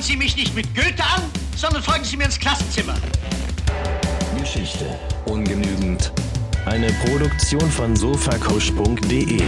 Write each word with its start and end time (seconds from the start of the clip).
Starren 0.00 0.02
Sie 0.02 0.16
mich 0.16 0.34
nicht 0.36 0.54
mit 0.54 0.74
Goethe 0.74 1.02
an, 1.02 1.22
sondern 1.54 1.82
folgen 1.82 2.04
Sie 2.04 2.16
mir 2.16 2.24
ins 2.24 2.38
Klassenzimmer. 2.38 2.94
Geschichte 4.38 4.86
ungenügend. 5.26 6.10
Eine 6.64 6.90
Produktion 7.04 7.70
von 7.70 7.94
sofakusch.de. 7.94 9.42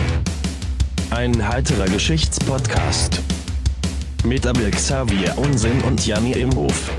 Ein 1.10 1.48
heiterer 1.48 1.86
Geschichtspodcast. 1.86 3.22
Mit 4.24 4.46
Abel 4.46 4.70
Xavier 4.70 5.38
Unsinn 5.38 5.80
und 5.82 6.06
Janni 6.06 6.32
Imhof. 6.32 6.90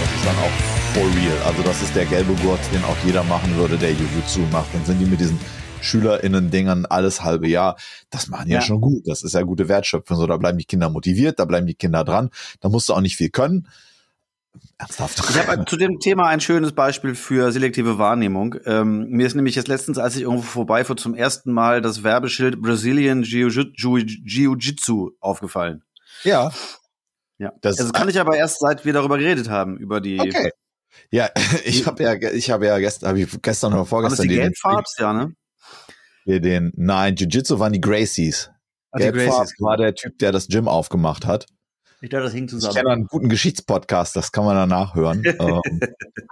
Das 0.00 0.10
ist 0.16 0.26
dann 0.26 0.36
auch 0.38 0.94
for 0.94 1.04
real. 1.04 1.38
Also 1.46 1.62
das 1.62 1.80
ist 1.80 1.94
der 1.94 2.06
gelbe 2.06 2.34
Gurt, 2.42 2.60
den 2.72 2.82
auch 2.84 2.96
jeder 3.04 3.22
machen 3.24 3.54
würde, 3.54 3.78
der 3.78 3.92
Jujutsu 3.92 4.40
macht. 4.50 4.74
Dann 4.74 4.84
sind 4.84 4.98
die 4.98 5.06
mit 5.06 5.20
diesen 5.20 5.38
SchülerInnen-Dingern 5.82 6.86
alles 6.86 7.22
halbe 7.22 7.48
Jahr. 7.48 7.76
Das 8.10 8.28
machen 8.28 8.48
ja, 8.48 8.56
Ja. 8.56 8.60
schon 8.62 8.80
gut. 8.80 9.02
Das 9.06 9.22
ist 9.22 9.34
ja 9.34 9.42
gute 9.42 9.68
Wertschöpfung. 9.68 10.16
So, 10.16 10.26
da 10.26 10.36
bleiben 10.36 10.58
die 10.58 10.64
Kinder 10.64 10.90
motiviert, 10.90 11.38
da 11.38 11.44
bleiben 11.44 11.66
die 11.66 11.74
Kinder 11.74 12.04
dran. 12.04 12.30
Da 12.60 12.68
musst 12.68 12.88
du 12.88 12.94
auch 12.94 13.00
nicht 13.00 13.16
viel 13.16 13.30
können. 13.30 13.68
Ernsthaft. 14.78 15.18
Ich 15.30 15.36
habe 15.46 15.64
zu 15.66 15.76
dem 15.76 16.00
Thema 16.00 16.28
ein 16.28 16.40
schönes 16.40 16.72
Beispiel 16.72 17.14
für 17.14 17.52
selektive 17.52 17.98
Wahrnehmung. 17.98 18.54
Ähm, 18.64 19.08
mir 19.10 19.26
ist 19.26 19.34
nämlich 19.34 19.54
jetzt 19.54 19.68
letztens, 19.68 19.98
als 19.98 20.16
ich 20.16 20.22
irgendwo 20.22 20.42
vorbeifuhr, 20.42 20.96
zum 20.96 21.14
ersten 21.14 21.52
Mal 21.52 21.82
das 21.82 22.02
Werbeschild 22.02 22.60
Brazilian 22.62 23.22
Jiu- 23.22 23.48
Jiu- 23.48 24.04
Jiu-Jitsu 24.24 25.10
aufgefallen. 25.20 25.82
ja. 26.24 26.50
Ja. 27.38 27.52
Das- 27.60 27.78
also 27.78 27.92
kann 27.92 28.08
ich 28.08 28.18
aber 28.18 28.34
erst 28.38 28.60
seit 28.60 28.86
wir 28.86 28.94
darüber 28.94 29.18
geredet 29.18 29.50
haben, 29.50 29.76
über 29.76 30.00
die. 30.00 30.18
Okay. 30.18 30.50
Ja, 31.10 31.28
ich 31.66 31.86
habe 31.86 32.02
ja, 32.02 32.14
ich 32.14 32.50
habe 32.50 32.64
ja 32.64 32.78
gestern, 32.78 33.08
habe 33.10 33.20
ich 33.20 33.42
gestern 33.42 33.72
oder 33.74 33.76
War 33.80 33.82
das 33.84 33.90
vorgestern 33.90 34.28
die 34.28 34.36
Gelbfarbs? 34.36 34.96
Ja, 34.98 35.12
ne? 35.12 35.34
Den, 36.26 36.42
den, 36.42 36.72
nein, 36.76 37.14
Jiu-Jitsu 37.16 37.58
waren 37.58 37.72
die 37.72 37.80
Gracies. 37.80 38.50
Ach, 38.90 38.98
Gelbfarb 38.98 39.38
Gracies. 39.46 39.60
war 39.60 39.76
der 39.76 39.94
Typ, 39.94 40.18
der 40.18 40.32
das 40.32 40.48
Gym 40.48 40.68
aufgemacht 40.68 41.26
hat. 41.26 41.46
Ich 42.02 42.10
glaube, 42.10 42.24
das 42.24 42.34
hing 42.34 42.44
Ich 42.46 42.74
kenne 42.74 42.90
einen 42.90 43.06
guten 43.06 43.28
Geschichtspodcast, 43.28 44.14
das 44.16 44.30
kann 44.30 44.44
man 44.44 44.54
da 44.54 44.66
nachhören. 44.66 45.22
ähm, 45.40 45.80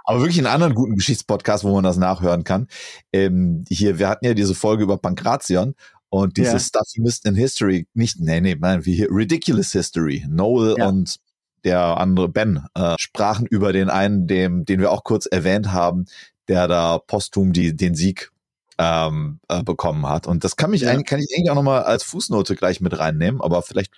aber 0.03 0.19
wirklich 0.19 0.37
einen 0.37 0.47
anderen 0.47 0.75
guten 0.75 0.95
Geschichtspodcast, 0.95 1.63
wo 1.63 1.73
man 1.73 1.83
das 1.83 1.97
nachhören 1.97 2.43
kann. 2.43 2.67
Ähm, 3.11 3.65
hier, 3.67 3.97
wir 3.97 4.07
hatten 4.07 4.25
ja 4.25 4.33
diese 4.33 4.53
Folge 4.53 4.83
über 4.83 4.97
Pankration 4.97 5.75
und 6.09 6.37
diese 6.37 6.51
Ja. 6.53 6.59
Stuff 6.59 6.87
You 6.93 7.03
Missed 7.03 7.25
in 7.25 7.35
History, 7.35 7.87
nicht, 7.93 8.19
nee, 8.19 8.41
nee, 8.41 8.55
nein, 8.59 8.85
wie 8.85 8.93
hier, 8.93 9.07
Ridiculous 9.09 9.71
History. 9.71 10.25
Noel 10.29 10.75
Ja. 10.77 10.87
und 10.87 11.15
der 11.63 11.81
andere 11.97 12.29
Ben 12.29 12.63
äh, 12.75 12.95
sprachen 12.99 13.47
über 13.47 13.73
den 13.73 13.89
einen, 13.89 14.27
dem, 14.27 14.65
den 14.65 14.79
wir 14.79 14.91
auch 14.91 15.03
kurz 15.03 15.25
erwähnt 15.25 15.71
haben, 15.73 16.05
der 16.47 16.67
da 16.67 16.99
posthum 16.99 17.53
die, 17.53 17.75
den 17.75 17.95
Sieg 17.95 18.31
ähm, 18.77 19.39
äh, 19.47 19.63
bekommen 19.63 20.07
hat. 20.07 20.27
Und 20.27 20.43
das 20.43 20.55
kann 20.55 20.71
mich 20.71 20.81
Ja. 20.81 20.91
eigentlich, 20.91 21.05
kann 21.07 21.19
ich 21.19 21.27
eigentlich 21.35 21.49
auch 21.51 21.55
nochmal 21.55 21.83
als 21.83 22.03
Fußnote 22.03 22.55
gleich 22.55 22.81
mit 22.81 22.97
reinnehmen, 22.97 23.41
aber 23.41 23.61
vielleicht 23.61 23.93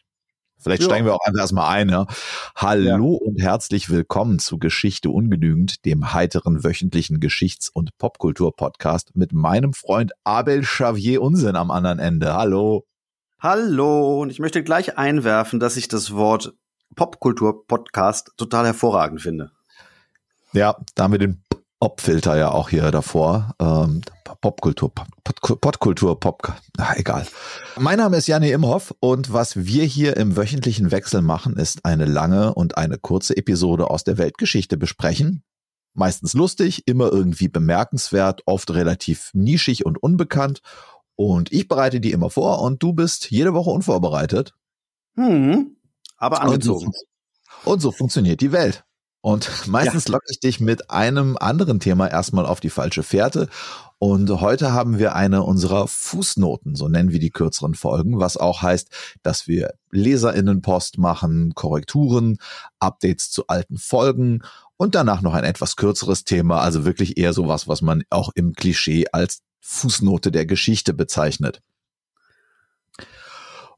Vielleicht 0.60 0.82
Ja. 0.82 0.88
steigen 0.88 1.06
wir 1.06 1.14
auch 1.14 1.24
einfach 1.24 1.42
erstmal 1.42 1.70
ein. 1.70 1.88
Ja. 1.90 2.08
Hallo 2.56 3.14
und 3.14 3.40
herzlich 3.40 3.92
willkommen 3.92 4.40
zu 4.40 4.58
Geschichte 4.58 5.12
ungenügend, 5.12 5.86
dem 5.86 6.14
heiteren 6.14 6.64
wöchentlichen 6.64 7.20
Geschichts- 7.20 7.70
und 7.70 7.96
Popkultur-Podcast 8.00 9.16
mit 9.16 9.34
meinem 9.34 9.74
Freund 9.74 10.14
Abel 10.24 10.62
Xavier 10.62 11.22
Unsinn 11.22 11.56
am 11.56 11.70
anderen 11.70 12.00
Ende. 12.00 12.34
Hallo. 12.34 12.86
Hallo, 13.40 14.20
und 14.20 14.32
ich 14.32 14.40
möchte 14.40 14.64
gleich 14.64 14.98
einwerfen, 14.98 15.60
dass 15.60 15.78
ich 15.78 15.90
das 15.90 16.14
Wort 16.14 16.56
Popkultur-Podcast 16.96 18.32
total 18.36 18.66
hervorragend 18.66 19.22
finde. 19.22 19.52
Ja, 20.54 20.76
da 20.96 21.04
haben 21.04 21.12
wir 21.12 21.20
den 21.20 21.44
Pop-Filter 21.80 22.38
ja 22.38 22.52
auch 22.52 22.70
hier 22.70 22.90
davor. 22.92 23.56
Ähm, 23.60 24.02
Popkultur, 24.42 24.92
Pop- 24.94 25.62
Podkultur, 25.62 26.20
Pop, 26.20 26.54
ah, 26.78 26.94
egal. 26.96 27.26
Mein 27.78 27.98
Name 27.98 28.18
ist 28.18 28.28
Janne 28.28 28.50
Imhoff 28.52 28.94
und 29.00 29.34
was 29.34 29.66
wir 29.66 29.84
hier 29.84 30.18
im 30.18 30.36
wöchentlichen 30.36 30.92
Wechsel 30.92 31.22
machen, 31.22 31.58
ist 31.58 31.86
eine 31.86 32.06
lange 32.06 32.54
und 32.54 32.78
eine 32.78 32.98
kurze 32.98 33.36
Episode 33.38 33.90
aus 33.90 34.04
der 34.04 34.18
Weltgeschichte 34.18 34.78
besprechen. 34.78 35.44
Meistens 35.94 36.34
lustig, 36.34 36.88
immer 36.88 37.12
irgendwie 37.12 37.48
bemerkenswert, 37.48 38.42
oft 38.46 38.72
relativ 38.72 39.32
nischig 39.34 39.86
und 39.86 39.98
unbekannt. 39.98 40.62
Und 41.16 41.52
ich 41.52 41.68
bereite 41.68 42.00
die 42.00 42.12
immer 42.12 42.30
vor 42.30 42.62
und 42.62 42.84
du 42.84 42.94
bist 42.94 43.32
jede 43.32 43.56
Woche 43.56 43.72
unvorbereitet. 43.72 44.54
Hm, 45.16 45.76
aber 46.18 46.42
angezogen. 46.42 46.88
Und 46.88 46.96
so, 46.96 47.72
und 47.72 47.80
so 47.82 47.92
funktioniert 47.92 48.42
die 48.42 48.52
Welt. 48.52 48.86
Und 49.28 49.50
meistens 49.68 50.08
locke 50.08 50.28
ich 50.30 50.40
dich 50.40 50.62
mit 50.62 50.90
einem 50.90 51.36
anderen 51.38 51.82
Thema 51.82 52.08
erstmal 52.08 52.46
auf 52.46 52.62
die 52.62 52.70
falsche 52.70 53.04
Fährte. 53.04 53.50
Und 54.00 54.30
heute 54.40 54.72
haben 54.72 55.00
wir 55.00 55.16
eine 55.16 55.44
unserer 55.44 55.90
Fußnoten, 55.90 56.76
so 56.76 56.88
nennen 56.88 57.12
wir 57.12 57.20
die 57.20 57.32
kürzeren 57.32 57.76
Folgen, 57.76 58.22
was 58.22 58.38
auch 58.38 58.62
heißt, 58.62 58.88
dass 59.24 59.46
wir 59.46 59.74
Leserinnenpost 59.92 60.98
machen, 60.98 61.54
Korrekturen, 61.56 62.38
Updates 62.80 63.30
zu 63.30 63.48
alten 63.48 63.78
Folgen 63.78 64.44
und 64.78 64.96
danach 64.96 65.22
noch 65.22 65.34
ein 65.34 65.44
etwas 65.44 65.76
kürzeres 65.76 66.24
Thema, 66.24 66.62
also 66.62 66.86
wirklich 66.86 67.18
eher 67.18 67.34
sowas, 67.34 67.68
was 67.68 67.82
man 67.82 68.04
auch 68.10 68.30
im 68.34 68.54
Klischee 68.54 69.08
als 69.12 69.42
Fußnote 69.60 70.32
der 70.32 70.46
Geschichte 70.46 70.94
bezeichnet. 70.94 71.62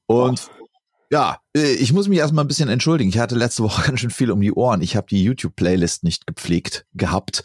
Und 0.05 0.47
ja, 1.11 1.39
äh, 1.55 1.73
ich 1.73 1.93
muss 1.93 2.07
mich 2.07 2.19
erstmal 2.19 2.45
ein 2.45 2.47
bisschen 2.47 2.69
entschuldigen. 2.69 3.09
Ich 3.09 3.19
hatte 3.19 3.35
letzte 3.35 3.63
Woche 3.63 3.81
ganz 3.87 3.99
schön 3.99 4.09
viel 4.09 4.31
um 4.31 4.41
die 4.41 4.53
Ohren. 4.53 4.81
Ich 4.81 4.95
habe 4.95 5.07
die 5.09 5.23
YouTube-Playlist 5.23 6.03
nicht 6.03 6.27
gepflegt 6.27 6.85
gehabt 6.93 7.43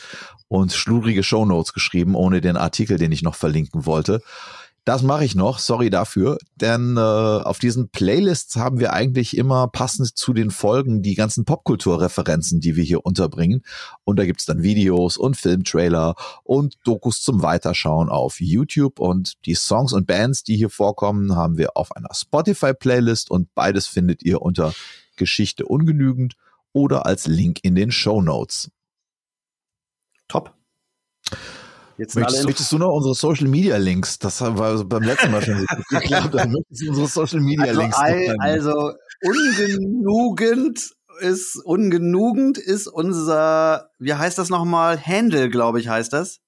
und 0.48 0.72
schludrige 0.72 1.22
Shownotes 1.22 1.72
geschrieben, 1.72 2.14
ohne 2.14 2.40
den 2.40 2.56
Artikel, 2.56 2.98
den 2.98 3.12
ich 3.12 3.22
noch 3.22 3.34
verlinken 3.34 3.86
wollte. 3.86 4.22
Das 4.84 5.02
mache 5.02 5.24
ich 5.24 5.34
noch, 5.34 5.60
sorry 5.60 5.88
dafür, 5.88 6.36
denn 6.56 6.98
äh, 6.98 7.00
auf 7.00 7.58
diesen 7.58 7.88
Playlists 7.88 8.56
haben 8.56 8.78
wir 8.78 8.92
eigentlich 8.92 9.34
immer 9.34 9.66
passend 9.68 10.14
zu 10.14 10.34
den 10.34 10.50
Folgen 10.50 11.00
die 11.00 11.14
ganzen 11.14 11.46
Popkulturreferenzen, 11.46 12.60
die 12.60 12.76
wir 12.76 12.84
hier 12.84 13.06
unterbringen. 13.06 13.62
Und 14.04 14.18
da 14.18 14.26
gibt's 14.26 14.44
dann 14.44 14.62
Videos 14.62 15.16
und 15.16 15.38
Filmtrailer 15.38 16.16
und 16.42 16.76
Dokus 16.84 17.22
zum 17.22 17.42
Weiterschauen 17.42 18.10
auf 18.10 18.40
YouTube. 18.40 19.00
Und 19.00 19.46
die 19.46 19.54
Songs 19.54 19.94
und 19.94 20.06
Bands, 20.06 20.42
die 20.42 20.56
hier 20.56 20.68
vorkommen, 20.70 21.34
haben 21.34 21.56
wir 21.56 21.78
auf 21.78 21.96
einer 21.96 22.12
Spotify-Playlist 22.12 23.30
und 23.30 23.54
beides 23.54 23.86
findet 23.86 24.22
ihr 24.22 24.42
unter 24.42 24.74
Geschichte 25.16 25.64
ungenügend 25.64 26.34
oder 26.74 27.06
als 27.06 27.26
Link 27.26 27.60
in 27.62 27.74
den 27.74 27.90
Show 27.90 28.20
Notes. 28.20 28.70
Top. 30.28 30.52
Jetzt 31.96 32.16
Möchtest, 32.16 32.44
möchtest 32.44 32.72
du 32.72 32.78
noch 32.78 32.92
unsere 32.92 33.14
Social 33.14 33.46
Media 33.46 33.76
Links? 33.76 34.18
Das 34.18 34.40
war 34.40 34.84
beim 34.84 35.02
letzten 35.02 35.30
Mal 35.30 35.42
schon 35.42 35.64
geklappt. 35.90 36.34
Dann 36.34 36.52
möchtest 36.52 36.82
du 36.82 36.88
unsere 36.88 37.08
Social 37.08 37.40
Media 37.40 37.66
also, 37.66 37.80
Links. 37.80 37.98
noch 37.98 38.34
also 38.40 38.92
ungenugend 39.22 40.94
ist 41.20 41.56
ungenugend 41.64 42.58
ist 42.58 42.88
unser, 42.88 43.90
wie 43.98 44.14
heißt 44.14 44.38
das 44.38 44.48
nochmal? 44.48 45.00
Handle, 45.00 45.48
glaube 45.48 45.78
ich, 45.80 45.88
heißt 45.88 46.12
das. 46.12 46.40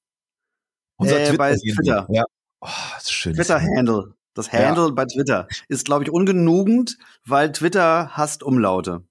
Unser 0.97 1.21
äh, 1.21 1.37
bei 1.37 1.55
Twitter. 1.55 1.75
Twitter. 1.75 2.07
Ja. 2.11 2.25
Oh, 2.61 2.69
schön. 3.05 3.35
Twitter-Handle. 3.35 4.15
Das 4.35 4.53
Handle 4.53 4.93
bei 4.93 5.05
Twitter 5.07 5.49
ist, 5.69 5.87
glaube 5.87 6.05
ich, 6.05 6.11
ungenugend, 6.11 6.99
weil 7.25 7.53
Twitter 7.53 8.11
hasst 8.13 8.43
Umlaute. 8.43 9.05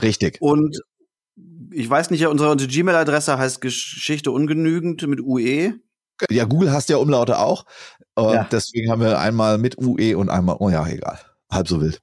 Richtig. 0.00 0.38
Und 0.40 0.80
ich 1.70 1.88
weiß 1.88 2.10
nicht, 2.10 2.26
unsere, 2.26 2.50
unsere 2.50 2.70
Gmail-Adresse 2.70 3.38
heißt 3.38 3.60
Geschichte 3.60 4.30
ungenügend 4.30 5.06
mit 5.06 5.20
UE. 5.20 5.74
Ja, 6.30 6.44
Google 6.44 6.72
hasst 6.72 6.88
ja 6.88 6.96
Umlaute 6.96 7.38
auch. 7.38 7.64
Und 8.14 8.32
Ja. 8.32 8.44
deswegen 8.50 8.90
haben 8.90 9.02
wir 9.02 9.18
einmal 9.18 9.58
mit 9.58 9.76
UE 9.78 10.16
und 10.16 10.30
einmal, 10.30 10.56
oh 10.58 10.70
ja, 10.70 10.86
egal. 10.86 11.18
Halb 11.50 11.68
so 11.68 11.80
wild. 11.80 12.00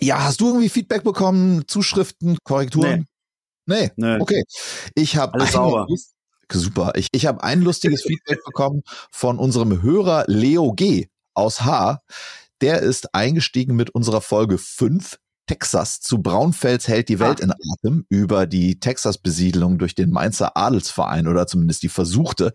Ja, 0.00 0.24
hast 0.24 0.40
du 0.40 0.48
irgendwie 0.48 0.68
Feedback 0.68 1.04
bekommen? 1.04 1.64
Zuschriften, 1.68 2.36
Korrekturen? 2.44 3.06
Nee. 3.66 3.90
Nö. 3.96 4.18
Okay. 4.20 4.42
Ich 4.94 5.16
habe 5.16 5.34
Alles 5.34 5.52
sauber. 5.52 5.86
Super. 6.52 6.92
Ich, 6.96 7.08
ich 7.12 7.26
habe 7.26 7.42
ein 7.42 7.62
lustiges 7.62 8.02
Feedback 8.06 8.44
bekommen 8.44 8.82
von 9.10 9.38
unserem 9.38 9.82
Hörer 9.82 10.24
Leo 10.28 10.72
G. 10.72 11.08
aus 11.34 11.62
H. 11.64 12.02
Der 12.60 12.80
ist 12.80 13.14
eingestiegen 13.14 13.74
mit 13.76 13.90
unserer 13.90 14.20
Folge 14.20 14.58
5. 14.58 15.18
Texas 15.46 16.00
zu 16.00 16.18
Braunfels 16.22 16.88
hält 16.88 17.08
die 17.08 17.18
Welt 17.20 17.40
Ah. 17.40 17.44
in 17.44 17.52
Atem 17.52 18.06
über 18.08 18.46
die 18.46 18.80
Texas-Besiedlung 18.80 19.78
durch 19.78 19.94
den 19.94 20.10
Mainzer 20.10 20.56
Adelsverein 20.56 21.28
oder 21.28 21.46
zumindest 21.46 21.82
die 21.82 21.88
versuchte. 21.88 22.52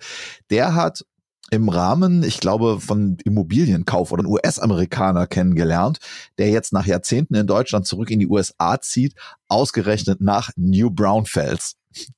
Der 0.49 0.75
hat 0.75 1.05
im 1.49 1.67
Rahmen, 1.67 2.23
ich 2.23 2.39
glaube, 2.39 2.79
von 2.79 3.17
Immobilienkauf 3.25 4.11
oder 4.11 4.21
einen 4.23 4.31
US-Amerikaner 4.31 5.27
kennengelernt, 5.27 5.99
der 6.37 6.49
jetzt 6.49 6.71
nach 6.71 6.85
Jahrzehnten 6.85 7.35
in 7.35 7.47
Deutschland 7.47 7.85
zurück 7.85 8.09
in 8.09 8.19
die 8.19 8.27
USA 8.27 8.79
zieht, 8.79 9.15
ausgerechnet 9.49 10.21
nach 10.21 10.51
New 10.55 10.89
Braunfels. 10.91 11.75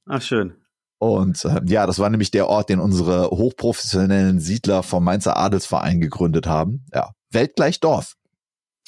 Ach, 0.07 0.21
schön. 0.21 0.53
Und 0.99 1.43
äh, 1.45 1.61
ja, 1.65 1.87
das 1.87 1.99
war 1.99 2.09
nämlich 2.09 2.31
der 2.31 2.47
Ort, 2.47 2.69
den 2.69 2.79
unsere 2.79 3.29
hochprofessionellen 3.31 4.39
Siedler 4.39 4.83
vom 4.83 5.03
Mainzer 5.03 5.35
Adelsverein 5.35 5.99
gegründet 5.99 6.45
haben. 6.47 6.85
Ja, 6.93 7.11
weltgleich 7.31 7.79
Dorf. 7.79 8.13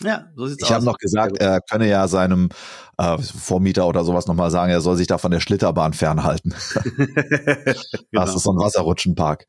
Ja, 0.01 0.27
so 0.35 0.47
sieht's 0.47 0.61
Ich 0.63 0.69
aus. 0.69 0.75
habe 0.75 0.85
noch 0.85 0.97
gesagt, 0.97 1.37
er 1.37 1.61
könne 1.61 1.87
ja 1.87 2.07
seinem 2.07 2.49
äh, 2.97 3.17
Vormieter 3.17 3.87
oder 3.87 4.03
sowas 4.03 4.27
nochmal 4.27 4.51
sagen, 4.51 4.71
er 4.71 4.81
soll 4.81 4.97
sich 4.97 5.07
da 5.07 5.17
von 5.17 5.31
der 5.31 5.39
Schlitterbahn 5.39 5.93
fernhalten. 5.93 6.53
genau. 6.83 7.75
Das 8.11 8.35
ist 8.35 8.43
so 8.43 8.51
ein 8.51 8.59
Wasserrutschenpark. 8.59 9.45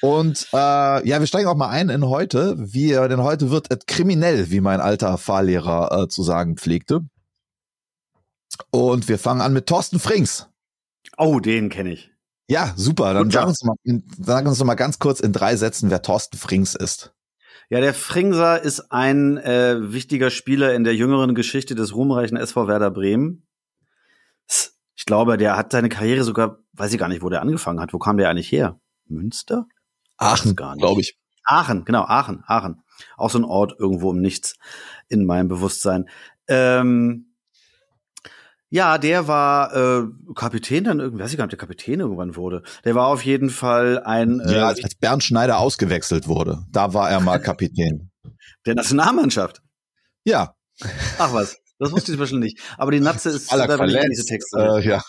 Und 0.00 0.48
äh, 0.52 1.08
ja, 1.08 1.20
wir 1.20 1.26
steigen 1.26 1.48
auch 1.48 1.56
mal 1.56 1.70
ein 1.70 1.88
in 1.88 2.06
heute. 2.06 2.56
Wie, 2.58 2.88
denn 2.88 3.22
heute 3.22 3.50
wird 3.50 3.70
es 3.70 3.86
kriminell, 3.86 4.50
wie 4.50 4.60
mein 4.60 4.80
alter 4.80 5.16
Fahrlehrer 5.16 6.02
äh, 6.02 6.08
zu 6.08 6.22
sagen 6.22 6.56
pflegte. 6.56 7.00
Und 8.70 9.08
wir 9.08 9.18
fangen 9.18 9.40
an 9.40 9.52
mit 9.52 9.66
Thorsten 9.66 9.98
Frings. 9.98 10.48
Oh, 11.16 11.40
den 11.40 11.70
kenne 11.70 11.92
ich. 11.92 12.10
Ja, 12.50 12.74
super. 12.76 13.14
Dann 13.14 13.30
sag 13.30 13.46
uns, 13.46 13.62
mal, 13.64 13.76
sag 14.20 14.46
uns 14.46 14.62
mal 14.62 14.74
ganz 14.74 14.98
kurz 14.98 15.20
in 15.20 15.32
drei 15.32 15.56
Sätzen, 15.56 15.90
wer 15.90 16.02
Thorsten 16.02 16.36
Frings 16.36 16.74
ist. 16.74 17.13
Ja, 17.74 17.80
der 17.80 17.92
Fringser 17.92 18.62
ist 18.62 18.92
ein 18.92 19.36
äh, 19.36 19.92
wichtiger 19.92 20.30
Spieler 20.30 20.74
in 20.74 20.84
der 20.84 20.94
jüngeren 20.94 21.34
Geschichte 21.34 21.74
des 21.74 21.92
ruhmreichen 21.92 22.36
SV 22.36 22.68
Werder 22.68 22.92
Bremen. 22.92 23.48
Ich 24.94 25.04
glaube, 25.06 25.36
der 25.36 25.56
hat 25.56 25.72
seine 25.72 25.88
Karriere 25.88 26.22
sogar, 26.22 26.60
weiß 26.74 26.92
ich 26.92 27.00
gar 27.00 27.08
nicht, 27.08 27.22
wo 27.22 27.30
der 27.30 27.42
angefangen 27.42 27.80
hat. 27.80 27.92
Wo 27.92 27.98
kam 27.98 28.16
der 28.16 28.30
eigentlich 28.30 28.52
her? 28.52 28.78
Münster? 29.08 29.66
Aachen, 30.18 30.54
glaube 30.54 31.00
ich. 31.00 31.18
Aachen, 31.42 31.84
genau, 31.84 32.02
Aachen, 32.02 32.44
Aachen. 32.46 32.84
Auch 33.16 33.30
so 33.30 33.40
ein 33.40 33.44
Ort 33.44 33.74
irgendwo 33.76 34.12
im 34.12 34.20
Nichts 34.20 34.54
in 35.08 35.26
meinem 35.26 35.48
Bewusstsein. 35.48 36.08
Ähm, 36.46 37.33
ja, 38.74 38.98
der 38.98 39.28
war 39.28 39.72
äh, 39.72 40.04
Kapitän 40.34 40.82
dann 40.82 40.98
irgendwie, 40.98 41.22
weiß 41.22 41.30
ich 41.30 41.38
gar 41.38 41.44
nicht, 41.44 41.52
der 41.52 41.60
Kapitän 41.60 42.00
irgendwann 42.00 42.34
wurde. 42.34 42.64
Der 42.84 42.96
war 42.96 43.06
auf 43.06 43.24
jeden 43.24 43.48
Fall 43.48 44.02
ein. 44.02 44.40
Äh, 44.40 44.56
ja, 44.56 44.66
als 44.66 44.96
Bernd 44.96 45.22
Schneider 45.22 45.58
ausgewechselt 45.58 46.26
wurde, 46.26 46.64
da 46.72 46.92
war 46.92 47.08
er 47.08 47.20
mal 47.20 47.38
Kapitän. 47.38 48.10
der 48.66 48.74
Nationalmannschaft. 48.74 49.62
Ja. 50.24 50.56
Ach 51.18 51.32
was, 51.32 51.56
das 51.78 51.92
wusste 51.92 52.14
ich 52.14 52.18
wahrscheinlich 52.18 52.54
nicht. 52.54 52.64
Aber 52.76 52.90
die 52.90 52.98
Natze 52.98 53.30
ist 53.30 53.52
da 53.52 53.76
bin 53.76 53.96
diese 54.10 54.26
Texte. 54.26 54.58
Äh, 54.58 54.84
ja. 54.84 55.00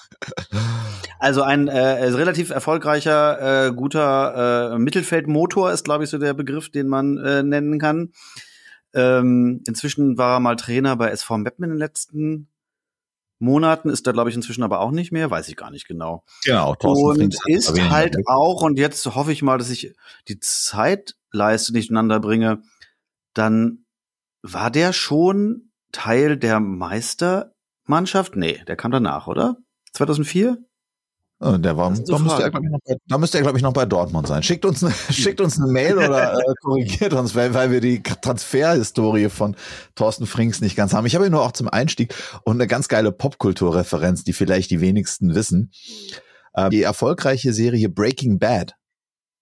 Also 1.17 1.41
ein 1.41 1.67
äh, 1.67 1.79
relativ 1.79 2.51
erfolgreicher, 2.51 3.69
äh, 3.69 3.73
guter 3.73 4.73
äh, 4.73 4.77
Mittelfeldmotor 4.77 5.71
ist, 5.71 5.85
glaube 5.85 6.03
ich, 6.03 6.11
so 6.11 6.19
der 6.19 6.35
Begriff, 6.35 6.69
den 6.69 6.87
man 6.87 7.17
äh, 7.17 7.41
nennen 7.41 7.79
kann. 7.79 8.11
Ähm, 8.93 9.63
inzwischen 9.65 10.19
war 10.19 10.35
er 10.35 10.39
mal 10.39 10.55
Trainer 10.55 10.95
bei 10.97 11.09
SV 11.09 11.39
Meppen 11.39 11.63
in 11.63 11.71
den 11.71 11.79
letzten 11.79 12.51
Monaten 13.39 13.89
ist 13.89 14.07
da, 14.07 14.11
glaube 14.11 14.29
ich, 14.29 14.35
inzwischen 14.35 14.63
aber 14.63 14.79
auch 14.79 14.91
nicht 14.91 15.11
mehr, 15.11 15.29
weiß 15.29 15.49
ich 15.49 15.55
gar 15.55 15.71
nicht 15.71 15.87
genau. 15.87 16.23
Genau. 16.43 16.75
Und 16.81 17.35
ist 17.47 17.89
halt 17.89 18.15
auch, 18.27 18.61
und 18.61 18.79
jetzt 18.79 19.05
hoffe 19.05 19.31
ich 19.31 19.41
mal, 19.41 19.57
dass 19.57 19.69
ich 19.69 19.93
die 20.27 20.39
Zeitleiste 20.39 21.73
nicht 21.73 21.89
ineinander 21.89 22.19
bringe, 22.19 22.61
dann 23.33 23.85
war 24.41 24.71
der 24.71 24.93
schon 24.93 25.71
Teil 25.91 26.37
der 26.37 26.59
Meistermannschaft? 26.59 28.35
Nee, 28.35 28.63
der 28.67 28.75
kam 28.75 28.91
danach, 28.91 29.27
oder? 29.27 29.57
2004? 29.93 30.57
Äh, 31.45 31.59
der 31.59 31.77
war, 31.77 31.91
da 31.91 32.17
müsste, 32.17 32.43
er, 32.43 32.51
bei, 32.51 32.59
da 33.07 33.17
müsste 33.17 33.37
er, 33.37 33.43
glaube 33.43 33.57
ich, 33.57 33.63
noch 33.63 33.73
bei 33.73 33.85
Dortmund 33.85 34.27
sein. 34.27 34.41
Schickt 34.41 34.65
uns, 34.65 34.83
eine, 34.83 34.93
schickt 35.11 35.39
uns 35.41 35.57
eine 35.59 35.71
Mail 35.71 35.97
oder 35.97 36.33
äh, 36.33 36.53
korrigiert 36.61 37.13
uns, 37.13 37.35
weil, 37.35 37.53
weil 37.53 37.71
wir 37.71 37.81
die 37.81 38.01
Transferhistorie 38.01 39.29
von 39.29 39.55
Thorsten 39.95 40.25
Frings 40.25 40.61
nicht 40.61 40.75
ganz 40.75 40.93
haben. 40.93 41.05
Ich 41.05 41.15
habe 41.15 41.25
ihn 41.25 41.31
nur 41.31 41.43
auch 41.43 41.51
zum 41.51 41.69
Einstieg 41.69 42.15
und 42.43 42.55
eine 42.55 42.67
ganz 42.67 42.87
geile 42.87 43.11
Popkulturreferenz, 43.11 44.23
die 44.23 44.33
vielleicht 44.33 44.71
die 44.71 44.81
wenigsten 44.81 45.35
wissen. 45.35 45.71
Äh, 46.53 46.69
die 46.69 46.81
erfolgreiche 46.81 47.53
Serie 47.53 47.89
Breaking 47.89 48.39
Bad. 48.39 48.75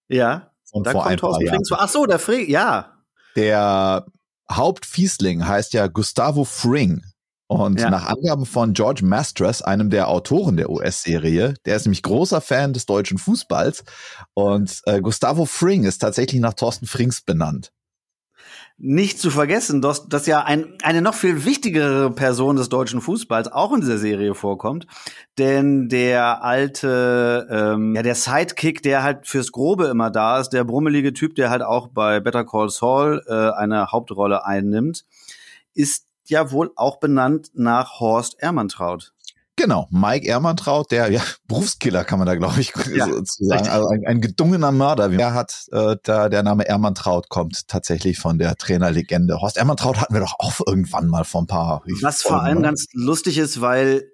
Ja. 0.10 0.52
Und 0.72 0.88
da 0.88 0.92
vor 0.92 1.04
kommt 1.04 1.20
Thorsten 1.20 1.48
Frings. 1.48 1.70
Ach 1.72 1.90
so, 1.90 2.06
der 2.06 2.20
Fring, 2.20 2.50
ja. 2.50 2.98
Der 3.36 4.06
Hauptfiesling 4.52 5.48
heißt 5.48 5.74
ja 5.74 5.88
Gustavo 5.88 6.44
Fring. 6.44 7.04
Und 7.54 7.80
ja. 7.80 7.92
nach 7.92 8.08
Angaben 8.08 8.48
von 8.48 8.74
George 8.74 9.06
Mastras, 9.06 9.62
einem 9.62 9.92
der 9.92 10.08
Autoren 10.08 10.58
der 10.58 10.72
US-Serie, 10.72 11.54
der 11.66 11.76
ist 11.76 11.86
nämlich 11.86 12.02
großer 12.02 12.42
Fan 12.42 12.74
des 12.74 12.88
deutschen 12.88 13.20
Fußballs. 13.20 13.84
Und 14.34 14.82
äh, 14.86 15.02
Gustavo 15.02 15.46
Fring 15.46 15.84
ist 15.84 16.00
tatsächlich 16.00 16.42
nach 16.42 16.56
Thorsten 16.56 16.88
Frings 16.88 17.22
benannt. 17.22 17.72
Nicht 18.80 19.20
zu 19.20 19.30
vergessen, 19.30 19.84
dass, 19.84 20.10
dass 20.10 20.26
ja 20.26 20.42
ein, 20.44 20.80
eine 20.82 21.04
noch 21.04 21.14
viel 21.14 21.46
wichtigere 21.46 22.10
Person 22.10 22.56
des 22.56 22.70
deutschen 22.70 23.02
Fußballs 23.02 23.52
auch 23.52 23.72
in 23.72 23.82
dieser 23.82 24.00
Serie 24.00 24.34
vorkommt. 24.34 24.88
Denn 25.38 25.90
der 25.90 26.44
alte, 26.44 27.48
ähm, 27.52 27.96
ja, 27.96 28.02
der 28.02 28.16
Sidekick, 28.16 28.82
der 28.82 29.04
halt 29.04 29.28
fürs 29.28 29.52
Grobe 29.52 29.86
immer 29.86 30.10
da 30.10 30.40
ist, 30.40 30.50
der 30.50 30.64
brummelige 30.64 31.14
Typ, 31.14 31.36
der 31.36 31.52
halt 31.52 31.62
auch 31.62 31.90
bei 31.90 32.20
Better 32.20 32.46
Call 32.46 32.70
Saul 32.70 33.22
äh, 33.28 33.52
eine 33.52 33.92
Hauptrolle 33.92 34.44
einnimmt, 34.44 35.06
ist 35.76 36.08
ja 36.34 36.52
wohl 36.52 36.72
auch 36.76 37.00
benannt 37.00 37.52
nach 37.54 38.00
Horst 38.00 38.40
Ermantraut. 38.40 39.14
Genau, 39.56 39.88
Mike 39.92 40.28
Ermantraut, 40.28 40.90
der 40.92 41.12
ja, 41.12 41.22
Berufskiller 41.48 42.04
kann 42.04 42.18
man 42.18 42.26
da 42.26 42.36
glaube 42.36 42.60
ich 42.60 42.74
ja, 42.94 43.08
so 43.08 43.22
sagen, 43.24 43.68
also 43.68 43.88
ein, 43.88 44.04
ein, 44.06 44.20
gedungener 44.20 44.72
Mörder. 44.72 45.10
Der 45.10 45.34
hat 45.34 45.68
äh, 45.72 45.96
da 46.04 46.28
der 46.30 46.42
Name 46.42 46.68
Ermantraut 46.68 47.30
kommt 47.30 47.68
tatsächlich 47.68 48.18
von 48.18 48.40
der 48.40 48.56
Trainerlegende. 48.56 49.40
Horst 49.42 49.58
Ermantraut 49.58 50.02
hatten 50.02 50.14
wir 50.14 50.22
doch 50.22 50.36
auch 50.40 50.60
irgendwann 50.66 51.08
mal 51.08 51.24
vor 51.24 51.44
ein 51.44 51.48
paar. 51.48 51.84
Was 52.02 52.24
vor 52.24 52.42
allem 52.42 52.64
ganz 52.64 52.88
lustig 52.94 53.38
ist, 53.38 53.62
weil 53.62 54.10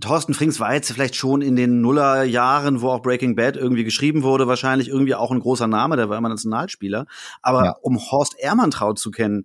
Thorsten 0.00 0.34
Frings 0.34 0.58
war 0.58 0.74
jetzt 0.74 0.90
vielleicht 0.90 1.14
schon 1.14 1.40
in 1.40 1.54
den 1.54 1.80
Nullerjahren, 1.80 2.82
wo 2.82 2.90
auch 2.90 3.00
Breaking 3.00 3.36
Bad 3.36 3.56
irgendwie 3.56 3.84
geschrieben 3.84 4.22
wurde, 4.24 4.48
wahrscheinlich 4.48 4.88
irgendwie 4.88 5.14
auch 5.14 5.30
ein 5.30 5.38
großer 5.38 5.68
Name, 5.68 5.96
der 5.96 6.08
war 6.08 6.18
immer 6.18 6.28
Nationalspieler. 6.28 7.06
Aber 7.42 7.64
ja. 7.64 7.76
um 7.80 7.98
Horst 8.10 8.38
Ermantraut 8.38 8.98
zu 8.98 9.12
kennen, 9.12 9.44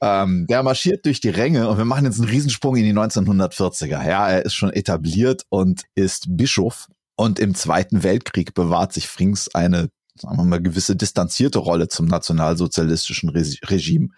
Ähm, 0.02 0.48
der 0.48 0.64
marschiert 0.64 1.06
durch 1.06 1.20
die 1.20 1.30
Ränge 1.30 1.68
und 1.68 1.78
wir 1.78 1.86
machen 1.86 2.06
jetzt 2.06 2.20
einen 2.20 2.30
Riesensprung 2.30 2.78
in 2.78 2.86
die 2.86 2.94
1940er. 2.94 4.08
Ja, 4.08 4.30
er 4.30 4.46
ist 4.46 4.54
schon 4.54 4.72
etabliert 4.72 5.46
und 5.50 5.84
ist 5.96 6.38
Bischof. 6.38 6.88
Und 7.18 7.40
im 7.40 7.54
Zweiten 7.56 8.04
Weltkrieg 8.04 8.54
bewahrt 8.54 8.94
sich 8.94 9.10
Frings 9.10 9.54
eine 9.54 9.90
sagen 10.22 10.38
wir 10.38 10.44
mal, 10.44 10.62
gewisse 10.62 10.96
distanzierte 10.96 11.60
Rolle 11.60 11.88
zum 11.88 12.06
nationalsozialistischen 12.06 13.30
Regime. 13.30 14.10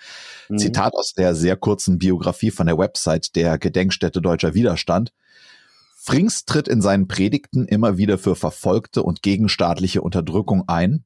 Mhm. 0.49 0.57
Zitat 0.57 0.93
aus 0.93 1.13
der 1.13 1.35
sehr 1.35 1.55
kurzen 1.55 1.99
Biografie 1.99 2.51
von 2.51 2.67
der 2.67 2.77
Website 2.77 3.35
der 3.35 3.57
Gedenkstätte 3.57 4.21
Deutscher 4.21 4.53
Widerstand. 4.53 5.13
Frings 6.03 6.45
tritt 6.45 6.67
in 6.67 6.81
seinen 6.81 7.07
Predigten 7.07 7.67
immer 7.67 7.95
wieder 7.95 8.17
für 8.17 8.35
verfolgte 8.35 9.03
und 9.03 9.21
gegenstaatliche 9.21 10.01
Unterdrückung 10.01 10.67
ein. 10.67 11.05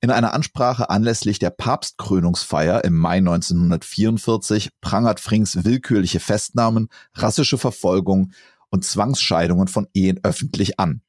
In 0.00 0.10
einer 0.10 0.32
Ansprache 0.32 0.88
anlässlich 0.88 1.38
der 1.38 1.50
Papstkrönungsfeier 1.50 2.82
im 2.84 2.96
Mai 2.96 3.18
1944 3.18 4.70
prangert 4.80 5.20
Frings 5.20 5.62
willkürliche 5.64 6.20
Festnahmen, 6.20 6.88
rassische 7.12 7.58
Verfolgung 7.58 8.32
und 8.70 8.82
Zwangsscheidungen 8.82 9.68
von 9.68 9.88
Ehen 9.92 10.20
öffentlich 10.22 10.80
an. 10.80 11.02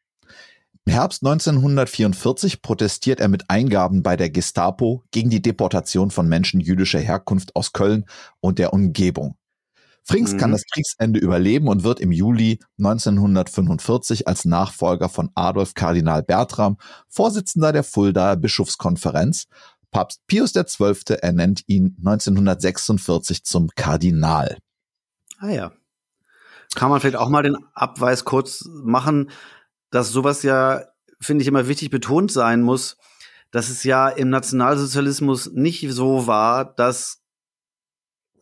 Im 0.83 0.91
Herbst 0.91 1.23
1944 1.23 2.61
protestiert 2.61 3.21
er 3.21 3.29
mit 3.29 3.49
Eingaben 3.49 4.03
bei 4.03 4.17
der 4.17 4.29
Gestapo 4.29 5.05
gegen 5.11 5.29
die 5.29 5.41
Deportation 5.41 6.11
von 6.11 6.27
Menschen 6.27 6.59
jüdischer 6.59 6.99
Herkunft 6.99 7.55
aus 7.55 7.71
Köln 7.71 8.03
und 8.41 8.59
der 8.59 8.73
Umgebung. 8.73 9.37
Frings 10.03 10.33
mhm. 10.33 10.37
kann 10.37 10.51
das 10.51 10.63
Kriegsende 10.65 11.19
überleben 11.19 11.67
und 11.67 11.83
wird 11.83 11.99
im 11.99 12.11
Juli 12.11 12.59
1945 12.79 14.27
als 14.27 14.45
Nachfolger 14.45 15.09
von 15.09 15.29
Adolf 15.35 15.73
Kardinal 15.73 16.23
Bertram 16.23 16.77
Vorsitzender 17.07 17.71
der 17.71 17.83
Fuldaer 17.83 18.35
Bischofskonferenz. 18.35 19.47
Papst 19.91 20.25
Pius 20.25 20.53
XII. 20.53 21.17
ernennt 21.21 21.63
ihn 21.67 21.95
1946 21.99 23.43
zum 23.43 23.69
Kardinal. 23.75 24.57
Ah 25.39 25.49
ja. 25.49 25.71
Kann 26.75 26.89
man 26.89 27.01
vielleicht 27.01 27.17
auch 27.17 27.29
mal 27.29 27.43
den 27.43 27.57
Abweis 27.73 28.23
kurz 28.25 28.65
machen. 28.67 29.29
dass 29.89 30.09
sowas 30.09 30.41
ja, 30.43 30.85
finde 31.19 31.41
ich, 31.41 31.47
immer 31.49 31.67
wichtig 31.67 31.89
betont 31.89 32.31
sein 32.31 32.61
muss, 32.61 32.95
dass 33.51 33.69
es 33.69 33.83
ja 33.83 34.07
im 34.07 34.29
Nationalsozialismus 34.29 35.51
nicht 35.51 35.85
so 35.91 36.27
war, 36.27 36.63
dass 36.63 37.20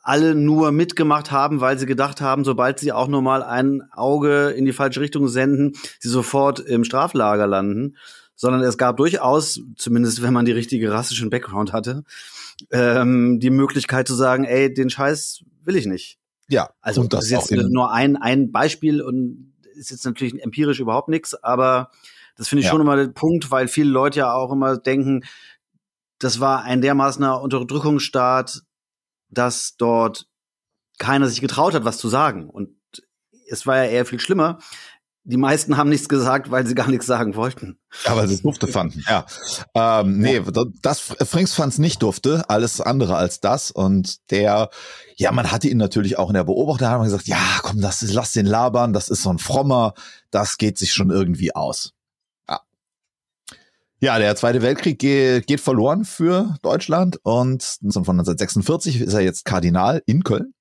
alle 0.10 0.34
nur 0.34 0.72
mitgemacht 0.72 1.30
haben, 1.30 1.62
weil 1.62 1.78
sie 1.78 1.86
gedacht 1.86 2.20
haben, 2.20 2.44
sobald 2.44 2.80
sie 2.80 2.92
auch 2.92 3.08
nur 3.08 3.22
mal 3.22 3.44
ein 3.44 3.84
Auge 3.92 4.50
in 4.50 4.66
die 4.66 4.74
falsche 4.74 5.02
Richtung 5.02 5.28
senden, 5.28 5.74
sie 6.00 6.10
sofort 6.10 6.60
im 6.60 6.84
Straflager 6.84 7.46
landen, 7.46 7.96
sondern 8.36 8.62
es 8.62 8.80
gab 8.80 8.98
durchaus, 8.98 9.62
zumindest 9.78 10.24
wenn 10.24 10.34
man 10.34 10.46
die 10.46 10.52
richtige 10.52 10.92
rassischen 10.92 11.30
Background 11.30 11.74
hatte, 11.74 12.04
ähm, 12.72 13.40
die 13.40 13.52
Möglichkeit 13.52 14.08
zu 14.08 14.16
sagen, 14.16 14.46
ey, 14.46 14.74
den 14.74 14.90
Scheiß 14.90 15.44
will 15.64 15.76
ich 15.76 15.86
nicht. 15.86 16.18
Ja, 16.48 16.72
Also 16.82 17.04
das 17.04 17.12
das 17.12 17.26
ist 17.26 17.52
jetzt 17.52 17.70
nur 17.70 17.94
ein, 17.94 18.18
ein 18.18 18.52
Beispiel 18.52 19.04
und 19.04 19.54
ist 19.76 19.92
jetzt 19.92 20.06
natürlich 20.06 20.42
empirisch 20.44 20.80
überhaupt 20.80 21.10
nichts, 21.10 21.36
aber 21.36 21.92
das 22.36 22.48
finde 22.48 22.62
ich 22.62 22.66
Ja. 22.66 22.72
schon 22.72 22.82
immer 22.82 22.96
der 22.96 23.10
Punkt, 23.10 23.52
weil 23.52 23.68
viele 23.68 23.92
Leute 23.92 24.20
ja 24.20 24.34
auch 24.34 24.52
immer 24.52 24.78
denken, 24.78 25.24
das 26.18 26.40
war 26.40 26.64
ein 26.64 26.82
dermaßener 26.82 27.40
Unterdrückungsstaat, 27.40 28.64
dass 29.30 29.76
dort 29.78 30.28
keiner 30.98 31.28
sich 31.28 31.42
getraut 31.42 31.74
hat, 31.74 31.86
was 31.86 31.98
zu 31.98 32.10
sagen. 32.10 32.50
Und 32.50 32.70
es 33.50 33.66
war 33.66 33.78
ja 33.78 33.86
eher 33.86 34.06
viel 34.06 34.20
schlimmer. 34.20 34.60
Die 35.24 35.38
meisten 35.38 35.78
haben 35.78 35.90
nichts 35.90 36.10
gesagt, 36.10 36.50
weil 36.50 36.66
sie 36.66 36.76
gar 36.76 36.90
nichts 36.90 37.06
sagen 37.06 37.36
wollten. 37.36 37.80
Aber 38.06 38.28
sie 38.28 38.36
es 38.36 38.42
dufte 38.42 38.68
fanden, 38.68 39.04
ja. 39.08 39.26
Ähm, 39.74 40.20
nee, 40.20 40.42
das 40.82 41.00
Frings 41.00 41.54
fand 41.54 41.74
es 41.74 41.80
nicht 41.80 42.02
dufte, 42.02 42.50
alles 42.50 42.82
andere 42.82 43.16
als 43.16 43.40
das. 43.40 43.72
Und 43.72 44.32
der, 44.32 44.70
ja, 45.16 45.32
man 45.32 45.52
hatte 45.52 45.68
ihn 45.68 45.78
natürlich 45.78 46.18
auch 46.18 46.30
in 46.30 46.36
der 46.36 46.44
Beobachtung, 46.44 46.88
hat 46.88 46.98
man 46.98 47.08
gesagt, 47.08 47.28
ja, 47.28 47.60
komm, 47.62 47.82
das 47.82 48.02
ist, 48.02 48.14
lass 48.14 48.32
den 48.32 48.46
labern, 48.46 48.94
das 48.94 49.10
ist 49.10 49.24
so 49.24 49.30
ein 49.30 49.40
frommer, 49.40 49.94
das 50.32 50.58
geht 50.58 50.78
sich 50.78 50.94
schon 50.94 51.12
irgendwie 51.12 51.56
aus. 51.56 51.94
Ja, 54.02 54.18
der 54.18 54.36
Zweite 54.38 54.62
Weltkrieg 54.62 54.98
ge 54.98 55.42
geht 55.42 55.60
verloren 55.60 56.06
für 56.06 56.56
Deutschland 56.62 57.20
und 57.24 57.64
von 57.82 57.98
1946 57.98 59.02
ist 59.02 59.14
er 59.14 59.20
jetzt 59.20 59.44
Kardinal 59.44 60.02
in 60.06 60.24
Köln. 60.24 60.54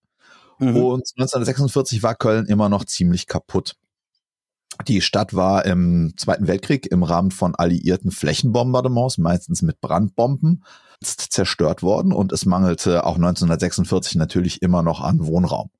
Mhm. 0.58 0.76
Und 0.76 1.12
1946 1.16 2.02
war 2.02 2.16
Köln 2.16 2.46
immer 2.46 2.68
noch 2.68 2.84
ziemlich 2.84 3.28
kaputt. 3.28 3.76
Die 4.86 5.00
Stadt 5.00 5.34
war 5.34 5.64
im 5.66 6.14
Zweiten 6.16 6.48
Weltkrieg 6.48 6.90
im 6.90 7.04
Rahmen 7.04 7.30
von 7.30 7.54
alliierten 7.54 8.10
Flächenbombardements, 8.10 9.18
meistens 9.18 9.62
mit 9.62 9.80
Brandbomben, 9.80 10.64
zerstört 11.00 11.82
worden 11.82 12.12
und 12.12 12.32
es 12.32 12.44
mangelte 12.44 13.04
auch 13.04 13.16
1946 13.16 14.16
natürlich 14.16 14.62
immer 14.62 14.82
noch 14.82 15.00
an 15.00 15.24
Wohnraum. 15.24 15.70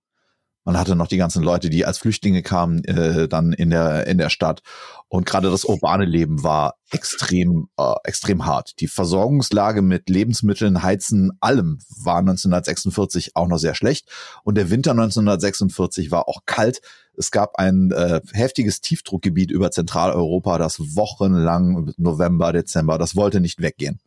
Man 0.65 0.77
hatte 0.79 0.97
noch 0.97 1.07
die 1.07 1.17
ganzen 1.17 1.43
Leute, 1.43 1.71
die 1.71 1.87
als 1.87 1.99
Flüchtlinge 1.99 2.43
kamen, 2.43 2.85
äh, 2.85 3.27
dann 3.27 3.53
in 3.53 3.71
der 3.71 4.07
in 4.07 4.19
der 4.19 4.29
Stadt 4.29 4.63
und 5.09 5.25
gerade 5.25 5.51
das 5.51 5.65
urbane 5.65 6.05
Leben 6.05 6.43
war 6.43 6.75
extrem 6.91 7.69
äh, 7.79 7.95
extrem 8.05 8.45
hart. 8.45 8.79
Die 8.81 8.87
Versorgungslage 8.87 9.81
mit 9.81 10.11
Lebensmitteln, 10.11 10.83
Heizen, 10.83 11.33
allem 11.41 11.79
war 12.03 12.19
1946 12.19 13.35
auch 13.35 13.49
noch 13.49 13.59
sehr 13.59 13.75
schlecht 13.75 14.09
und 14.45 14.57
der 14.57 14.71
Winter 14.71 14.91
1946 14.91 16.11
war 16.11 16.29
auch 16.29 16.43
kalt. 16.45 16.83
Es 17.17 17.31
gab 17.31 17.57
ein 17.57 17.91
äh, 17.91 18.21
heftiges 18.33 18.81
Tiefdruckgebiet 18.81 19.51
über 19.51 19.71
Zentraleuropa, 19.71 20.59
das 20.59 20.79
wochenlang 20.79 21.93
November, 21.97 22.53
Dezember, 22.53 22.99
das 22.99 23.17
wollte 23.17 23.41
nicht 23.41 23.63
weggehen. 23.63 24.01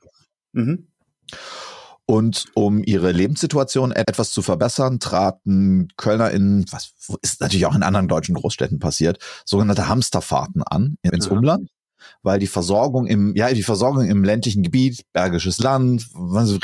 Mhm. 0.53 0.88
Und 2.11 2.47
um 2.55 2.83
ihre 2.83 3.13
Lebenssituation 3.13 3.93
etwas 3.93 4.31
zu 4.31 4.41
verbessern, 4.41 4.99
traten 4.99 5.87
Kölner 5.95 6.29
in, 6.31 6.65
was 6.69 6.91
ist 7.21 7.39
natürlich 7.39 7.65
auch 7.65 7.73
in 7.73 7.83
anderen 7.83 8.09
deutschen 8.09 8.35
Großstädten 8.35 8.79
passiert, 8.79 9.17
sogenannte 9.45 9.87
Hamsterfahrten 9.87 10.61
an 10.61 10.97
ins 11.03 11.27
Aha. 11.27 11.35
Umland, 11.35 11.69
weil 12.21 12.37
die 12.37 12.47
Versorgung 12.47 13.07
im, 13.07 13.33
ja, 13.37 13.53
die 13.53 13.63
Versorgung 13.63 14.03
im 14.03 14.25
ländlichen 14.25 14.61
Gebiet, 14.61 15.05
Bergisches 15.13 15.59
Land, 15.59 16.09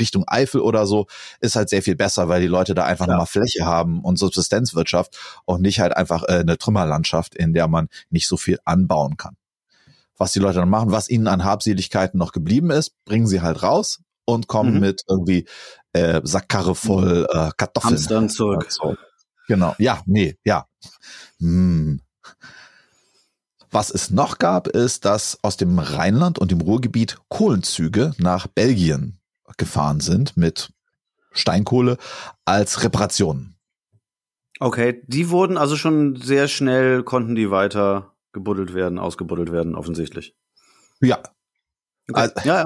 Richtung 0.02 0.26
Eifel 0.28 0.60
oder 0.60 0.86
so, 0.86 1.08
ist 1.40 1.56
halt 1.56 1.70
sehr 1.70 1.82
viel 1.82 1.96
besser, 1.96 2.28
weil 2.28 2.42
die 2.42 2.48
Leute 2.48 2.76
da 2.76 2.84
einfach 2.84 3.06
Klar. 3.06 3.16
nochmal 3.16 3.28
Fläche 3.28 3.66
haben 3.66 4.02
und 4.02 4.20
Subsistenzwirtschaft 4.20 5.18
und 5.46 5.62
nicht 5.62 5.80
halt 5.80 5.96
einfach 5.96 6.24
äh, 6.24 6.40
eine 6.40 6.58
Trümmerlandschaft, 6.58 7.36
in 7.36 7.54
der 7.54 7.70
man 7.70 7.88
nicht 8.10 8.28
so 8.28 8.36
viel 8.36 8.60
anbauen 8.66 9.16
kann. 9.16 9.38
Was 10.18 10.34
die 10.34 10.40
Leute 10.40 10.60
dann 10.60 10.70
machen, 10.70 10.92
was 10.92 11.10
ihnen 11.10 11.28
an 11.28 11.46
Habseligkeiten 11.46 12.18
noch 12.18 12.34
geblieben 12.34 12.70
ist, 12.70 12.92
bringen 13.06 13.28
sie 13.28 13.40
halt 13.40 13.64
raus 13.64 14.02
und 14.28 14.48
kommen 14.48 14.76
Mhm. 14.76 14.80
mit 14.82 15.02
irgendwie 15.08 15.48
äh, 15.94 16.22
Sackkarre 16.24 16.76
voll 16.76 17.26
äh, 17.32 17.50
Kartoffeln. 17.58 17.94
Hamstern 17.94 18.30
zurück. 18.30 18.68
So. 18.70 18.96
Genau. 19.48 19.74
Ja, 19.80 20.02
nee, 20.06 20.38
ja. 20.44 20.68
Hm. 21.40 22.02
Was 23.72 23.90
es 23.90 24.12
noch 24.12 24.38
gab, 24.38 24.68
ist, 24.68 25.06
dass 25.06 25.40
aus 25.44 25.58
dem 25.58 25.80
Rheinland 25.80 26.40
und 26.40 26.52
dem 26.52 26.62
Ruhrgebiet 26.62 27.18
Kohlenzüge 27.30 28.14
nach 28.18 28.48
Belgien 28.48 29.20
gefahren 29.58 30.00
sind 30.00 30.38
mit 30.38 30.72
Steinkohle 31.32 31.98
als 32.46 32.84
Reparationen. 32.84 33.56
Okay, 34.60 35.04
die 35.08 35.30
wurden 35.30 35.58
also 35.58 35.76
schon 35.76 36.16
sehr 36.16 36.48
schnell, 36.48 37.04
konnten 37.04 37.36
die 37.36 37.52
weiter 37.52 38.14
gebuddelt 38.34 38.74
werden, 38.74 39.00
ausgebuddelt 39.00 39.52
werden, 39.52 39.76
offensichtlich. 39.76 40.36
Ja, 41.00 41.20
Okay. 42.10 42.22
Also- 42.22 42.34
ja, 42.46 42.58
ja. 42.62 42.66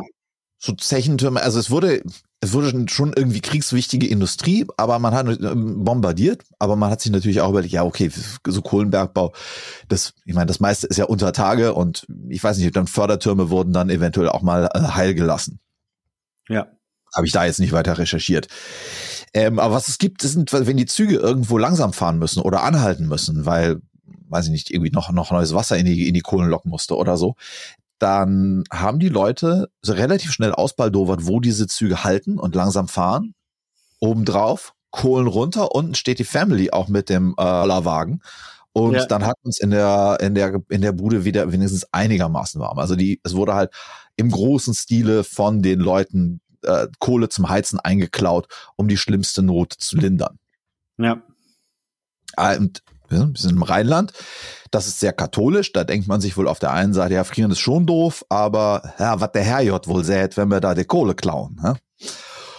So 0.63 0.73
Zechentürme, 0.73 1.41
also 1.41 1.59
es 1.59 1.71
wurde, 1.71 2.03
es 2.39 2.53
wurde 2.53 2.85
schon 2.87 3.13
irgendwie 3.13 3.41
kriegswichtige 3.41 4.07
Industrie, 4.07 4.67
aber 4.77 4.99
man 4.99 5.13
hat 5.15 5.25
ähm, 5.27 5.83
bombardiert, 5.83 6.43
aber 6.59 6.75
man 6.75 6.91
hat 6.91 7.01
sich 7.01 7.11
natürlich 7.11 7.41
auch 7.41 7.49
überlegt, 7.49 7.73
ja, 7.73 7.83
okay, 7.83 8.11
so 8.45 8.61
Kohlenbergbau, 8.61 9.33
das, 9.87 10.13
ich 10.23 10.35
meine, 10.35 10.45
das 10.45 10.59
meiste 10.59 10.85
ist 10.85 10.97
ja 10.97 11.05
unter 11.05 11.33
Tage 11.33 11.73
und 11.73 12.05
ich 12.29 12.43
weiß 12.43 12.59
nicht, 12.59 12.75
dann 12.75 12.85
Fördertürme 12.85 13.49
wurden 13.49 13.73
dann 13.73 13.89
eventuell 13.89 14.29
auch 14.29 14.43
mal 14.43 14.69
äh, 14.73 14.79
heil 14.79 15.15
gelassen. 15.15 15.59
ja. 16.47 16.67
Habe 17.13 17.25
ich 17.25 17.33
da 17.33 17.43
jetzt 17.43 17.59
nicht 17.59 17.73
weiter 17.73 17.97
recherchiert. 17.97 18.47
Ähm, 19.33 19.59
aber 19.59 19.73
was 19.73 19.89
es 19.89 19.97
gibt, 19.97 20.23
das 20.23 20.31
sind, 20.31 20.53
wenn 20.53 20.77
die 20.77 20.85
Züge 20.85 21.17
irgendwo 21.17 21.57
langsam 21.57 21.91
fahren 21.91 22.19
müssen 22.19 22.41
oder 22.41 22.63
anhalten 22.63 23.05
müssen, 23.05 23.45
weil, 23.45 23.81
weiß 24.29 24.45
ich 24.45 24.51
nicht, 24.51 24.71
irgendwie 24.71 24.91
noch, 24.91 25.11
noch 25.11 25.31
neues 25.31 25.53
Wasser 25.53 25.77
in 25.77 25.85
die, 25.85 26.07
in 26.07 26.13
die 26.13 26.21
Kohlen 26.21 26.49
locken 26.49 26.71
musste 26.71 26.95
oder 26.95 27.17
so, 27.17 27.35
dann 28.01 28.63
haben 28.71 28.99
die 28.99 29.09
Leute 29.09 29.69
so 29.81 29.93
relativ 29.93 30.31
schnell 30.31 30.51
ausbaldowert, 30.53 31.27
wo 31.27 31.39
diese 31.39 31.67
Züge 31.67 32.03
halten 32.03 32.39
und 32.39 32.55
langsam 32.55 32.87
fahren. 32.87 33.33
Obendrauf, 33.99 34.73
Kohlen 34.89 35.27
runter, 35.27 35.75
unten 35.75 35.93
steht 35.95 36.19
die 36.19 36.23
Family 36.23 36.71
auch 36.71 36.87
mit 36.87 37.09
dem 37.09 37.35
äh, 37.37 37.41
Rollerwagen. 37.43 38.21
Und 38.73 38.93
Ja. 38.93 39.05
dann 39.05 39.25
hat 39.25 39.35
uns 39.43 39.59
in 39.59 39.69
der, 39.71 40.17
in 40.21 40.33
der, 40.33 40.61
in 40.69 40.81
der 40.81 40.93
Bude 40.93 41.25
wieder 41.25 41.51
wenigstens 41.51 41.85
einigermaßen 41.91 42.59
warm. 42.59 42.79
Also 42.79 42.95
die, 42.95 43.19
es 43.23 43.35
wurde 43.35 43.53
halt 43.53 43.71
im 44.15 44.31
großen 44.31 44.73
Stile 44.73 45.23
von 45.23 45.61
den 45.61 45.79
Leuten 45.79 46.41
äh, 46.63 46.87
Kohle 46.99 47.29
zum 47.29 47.49
Heizen 47.49 47.79
eingeklaut, 47.79 48.47
um 48.77 48.87
die 48.87 48.97
schlimmste 48.97 49.43
Not 49.43 49.73
zu 49.73 49.97
lindern. 49.97 50.39
Ja. 50.97 51.21
Ah, 52.35 52.55
Und 52.55 52.81
ja, 53.11 53.27
wir 53.27 53.39
sind 53.39 53.55
im 53.55 53.63
Rheinland. 53.63 54.13
Das 54.71 54.87
ist 54.87 54.99
sehr 54.99 55.13
katholisch. 55.13 55.73
Da 55.73 55.83
denkt 55.83 56.07
man 56.07 56.21
sich 56.21 56.37
wohl 56.37 56.47
auf 56.47 56.59
der 56.59 56.71
einen 56.71 56.93
Seite, 56.93 57.15
ja, 57.15 57.23
frieren 57.23 57.51
ist 57.51 57.59
schon 57.59 57.85
doof, 57.85 58.25
aber 58.29 58.93
ja, 58.99 59.19
was 59.19 59.31
der 59.33 59.43
Herrgott 59.43 59.87
wohl 59.87 60.03
sät, 60.03 60.37
wenn 60.37 60.49
wir 60.49 60.61
da 60.61 60.73
die 60.73 60.85
Kohle 60.85 61.15
klauen. 61.15 61.59
Ne? 61.61 61.75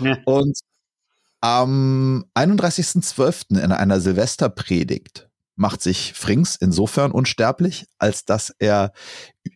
Ja. 0.00 0.18
Und 0.25 0.59
am 1.40 2.25
31.12. 2.35 3.59
in 3.62 3.73
einer 3.73 4.00
Silvesterpredigt 4.00 5.28
macht 5.56 5.82
sich 5.82 6.12
Frings 6.14 6.56
insofern 6.56 7.12
unsterblich, 7.12 7.87
als 7.99 8.25
dass 8.25 8.54
er 8.59 8.92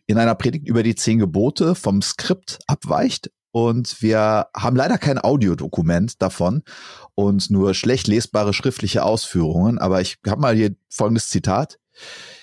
in 0.05 0.17
einer 0.17 0.35
Predigt 0.35 0.67
über 0.67 0.83
die 0.83 0.95
zehn 0.95 1.19
Gebote 1.19 1.75
vom 1.75 2.01
Skript 2.01 2.59
abweicht. 2.67 3.31
Und 3.51 4.01
wir 4.01 4.47
haben 4.55 4.75
leider 4.75 4.97
kein 4.97 5.17
Audiodokument 5.17 6.21
davon 6.21 6.63
und 7.15 7.49
nur 7.49 7.73
schlecht 7.73 8.07
lesbare 8.07 8.53
schriftliche 8.53 9.03
Ausführungen. 9.03 9.79
Aber 9.79 10.01
ich 10.01 10.17
habe 10.27 10.41
mal 10.41 10.55
hier 10.55 10.75
folgendes 10.89 11.29
Zitat. 11.29 11.79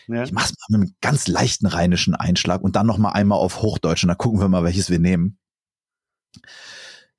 ja. 0.08 0.24
Ich 0.24 0.32
mach's 0.32 0.52
mal 0.68 0.78
mit 0.78 0.88
einem 0.88 0.96
ganz 1.00 1.28
leichten 1.28 1.66
rheinischen 1.66 2.14
Einschlag 2.14 2.62
und 2.62 2.76
dann 2.76 2.86
noch 2.86 2.98
mal 2.98 3.12
einmal 3.12 3.38
auf 3.38 3.62
Hochdeutsch 3.62 4.04
und 4.04 4.08
dann 4.08 4.18
gucken 4.18 4.40
wir 4.40 4.48
mal, 4.48 4.64
welches 4.64 4.90
wir 4.90 4.98
nehmen. 4.98 5.38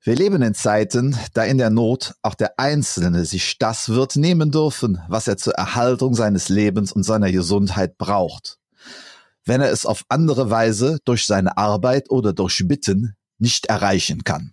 Wir 0.02 0.14
leben 0.14 0.40
in 0.40 0.54
Zeiten, 0.54 1.18
da 1.34 1.42
in 1.42 1.58
der 1.58 1.70
Not 1.70 2.14
auch 2.22 2.34
der 2.34 2.60
Einzelne 2.60 3.24
sich 3.24 3.58
das 3.58 3.88
wird 3.88 4.14
nehmen 4.14 4.52
dürfen, 4.52 5.00
was 5.08 5.26
er 5.26 5.36
zur 5.36 5.54
Erhaltung 5.54 6.14
seines 6.14 6.48
Lebens 6.48 6.92
und 6.92 7.02
seiner 7.02 7.32
Gesundheit 7.32 7.98
braucht. 7.98 8.60
Wenn 9.44 9.60
er 9.60 9.72
es 9.72 9.84
auf 9.84 10.04
andere 10.08 10.48
Weise 10.48 10.98
durch 11.04 11.26
seine 11.26 11.56
Arbeit 11.56 12.08
oder 12.10 12.32
durch 12.32 12.62
Bitten 12.68 13.16
nicht 13.38 13.66
erreichen 13.66 14.24
kann. 14.24 14.52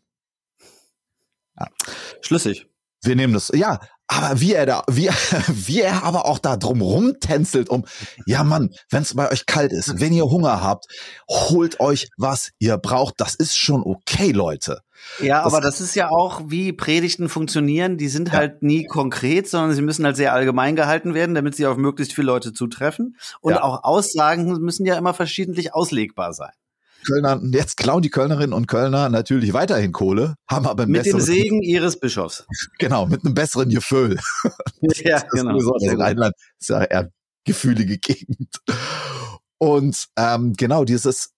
Schlüssig. 2.21 2.67
Wir 3.03 3.15
nehmen 3.15 3.33
das, 3.33 3.51
ja, 3.53 3.79
aber 4.07 4.39
wie 4.39 4.53
er 4.53 4.65
da, 4.65 4.83
wie, 4.89 5.09
wie 5.47 5.81
er 5.81 6.03
aber 6.03 6.25
auch 6.25 6.39
da 6.39 6.57
drum 6.57 6.81
rumtänzelt 6.81 7.69
um, 7.69 7.85
ja 8.25 8.43
Mann, 8.43 8.73
wenn 8.89 9.01
es 9.01 9.13
bei 9.13 9.29
euch 9.31 9.45
kalt 9.45 9.71
ist, 9.71 9.99
wenn 9.99 10.13
ihr 10.13 10.25
Hunger 10.25 10.61
habt, 10.61 10.85
holt 11.29 11.79
euch 11.79 12.07
was 12.17 12.51
ihr 12.59 12.77
braucht, 12.77 13.15
das 13.17 13.35
ist 13.35 13.57
schon 13.57 13.83
okay, 13.83 14.31
Leute. 14.31 14.81
Ja, 15.19 15.43
das 15.43 15.53
aber 15.53 15.61
das 15.61 15.81
ist 15.81 15.95
ja 15.95 16.09
auch, 16.09 16.43
wie 16.45 16.71
Predigten 16.71 17.27
funktionieren. 17.27 17.97
Die 17.97 18.07
sind 18.07 18.29
ja. 18.29 18.35
halt 18.35 18.63
nie 18.63 18.85
konkret, 18.85 19.49
sondern 19.49 19.73
sie 19.73 19.81
müssen 19.81 20.05
halt 20.05 20.15
sehr 20.15 20.31
allgemein 20.31 20.77
gehalten 20.77 21.13
werden, 21.13 21.35
damit 21.35 21.55
sie 21.55 21.65
auf 21.65 21.75
möglichst 21.75 22.13
viele 22.13 22.27
Leute 22.27 22.53
zutreffen. 22.53 23.17
Und 23.41 23.55
ja. 23.55 23.63
auch 23.63 23.83
Aussagen 23.83 24.49
müssen 24.61 24.85
ja 24.85 24.97
immer 24.97 25.13
verschiedentlich 25.13 25.73
auslegbar 25.73 26.33
sein. 26.33 26.53
Kölner, 27.03 27.41
jetzt 27.51 27.77
klauen 27.77 28.01
die 28.01 28.09
Kölnerinnen 28.09 28.53
und 28.53 28.67
Kölner 28.67 29.09
natürlich 29.09 29.53
weiterhin 29.53 29.91
Kohle, 29.91 30.35
haben 30.49 30.67
aber 30.67 30.87
mit 30.87 31.05
dem 31.05 31.19
Segen 31.19 31.61
ihres 31.61 31.99
Bischofs. 31.99 32.45
Genau, 32.79 33.05
mit 33.05 33.23
einem 33.23 33.33
besseren 33.33 33.69
Gefühl. 33.69 34.19
Ja, 34.81 35.21
genau. 35.31 35.57
So, 35.59 35.77
das 35.79 35.97
Rheinland 35.97 36.35
ist 36.59 36.69
ja 36.69 36.83
eher 36.83 37.11
gefühlige 37.45 37.97
Gegend. 37.97 38.49
Und 39.57 40.07
ähm, 40.17 40.53
genau 40.53 40.83
dieses 40.83 41.33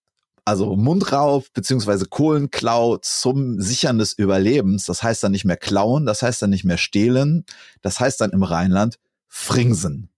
also 0.45 0.75
Mundraub 0.75 1.51
beziehungsweise 1.53 2.05
Kohlenklau 2.05 2.97
zum 2.97 3.59
Sichern 3.59 3.97
des 3.97 4.13
Überlebens. 4.13 4.85
Das 4.85 5.01
heißt 5.01 5.23
dann 5.23 5.31
nicht 5.31 5.45
mehr 5.45 5.57
klauen, 5.57 6.05
das 6.05 6.21
heißt 6.21 6.41
dann 6.41 6.51
nicht 6.51 6.63
mehr 6.63 6.77
stehlen, 6.77 7.45
das 7.81 7.99
heißt 7.99 8.21
dann 8.21 8.29
im 8.29 8.43
Rheinland 8.43 8.99
fringsen. 9.27 10.09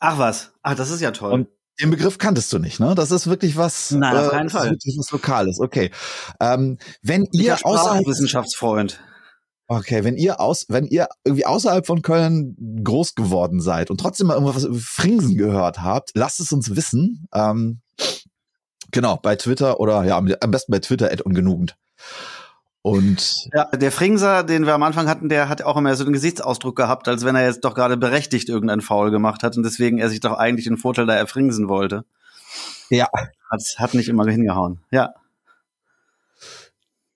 Ach 0.00 0.18
was, 0.18 0.52
ach 0.62 0.74
das 0.74 0.90
ist 0.90 1.00
ja 1.00 1.12
toll. 1.12 1.32
Und 1.32 1.48
den 1.80 1.90
Begriff 1.90 2.18
kanntest 2.18 2.52
du 2.52 2.58
nicht, 2.58 2.80
ne? 2.80 2.94
Das 2.94 3.10
ist 3.10 3.26
wirklich 3.26 3.56
was. 3.56 3.90
Nein, 3.92 4.16
auf 4.16 4.30
keinen 4.30 4.48
äh, 4.48 4.50
Fall. 4.50 4.76
Was 4.96 5.10
Lokales. 5.10 5.58
Okay. 5.58 5.90
Ähm, 6.40 6.78
wenn 7.02 7.26
ihr 7.32 7.58
außerhalb 7.64 8.06
Wissenschaftsfreund. 8.06 9.00
Okay, 9.68 10.04
wenn 10.04 10.16
ihr 10.16 10.38
aus, 10.38 10.66
wenn 10.68 10.86
ihr 10.86 11.08
irgendwie 11.24 11.46
außerhalb 11.46 11.86
von 11.86 12.02
Köln 12.02 12.82
groß 12.84 13.14
geworden 13.14 13.60
seid 13.60 13.90
und 13.90 13.98
trotzdem 13.98 14.26
mal 14.26 14.34
irgendwas 14.34 14.64
über 14.64 14.78
Fringsen 14.78 15.38
gehört 15.38 15.80
habt, 15.80 16.10
lasst 16.14 16.40
es 16.40 16.52
uns 16.52 16.76
wissen. 16.76 17.26
Ähm, 17.32 17.80
Genau, 18.92 19.16
bei 19.16 19.36
Twitter 19.36 19.80
oder 19.80 20.04
ja, 20.04 20.18
am 20.18 20.50
besten 20.50 20.70
bei 20.70 20.78
Twitter 20.78 21.10
at 21.10 21.22
ungenugend. 21.22 21.76
Und 22.82 23.48
ja, 23.54 23.64
der 23.66 23.92
Fringser, 23.92 24.42
den 24.42 24.66
wir 24.66 24.74
am 24.74 24.82
Anfang 24.82 25.08
hatten, 25.08 25.28
der 25.28 25.48
hat 25.48 25.62
auch 25.62 25.76
immer 25.76 25.94
so 25.94 26.02
einen 26.02 26.12
Gesichtsausdruck 26.12 26.76
gehabt, 26.76 27.06
als 27.06 27.24
wenn 27.24 27.36
er 27.36 27.46
jetzt 27.46 27.64
doch 27.64 27.74
gerade 27.74 27.96
berechtigt 27.96 28.48
irgendein 28.48 28.80
Foul 28.80 29.12
gemacht 29.12 29.44
hat 29.44 29.56
und 29.56 29.62
deswegen 29.62 29.98
er 29.98 30.10
sich 30.10 30.18
doch 30.18 30.36
eigentlich 30.36 30.66
den 30.66 30.76
Vorteil 30.76 31.06
da 31.06 31.14
erfringsen 31.14 31.68
wollte. 31.68 32.04
Ja. 32.90 33.06
Hat, 33.50 33.62
hat 33.78 33.94
nicht 33.94 34.08
immer 34.08 34.26
hingehauen. 34.26 34.80
Ja. 34.90 35.14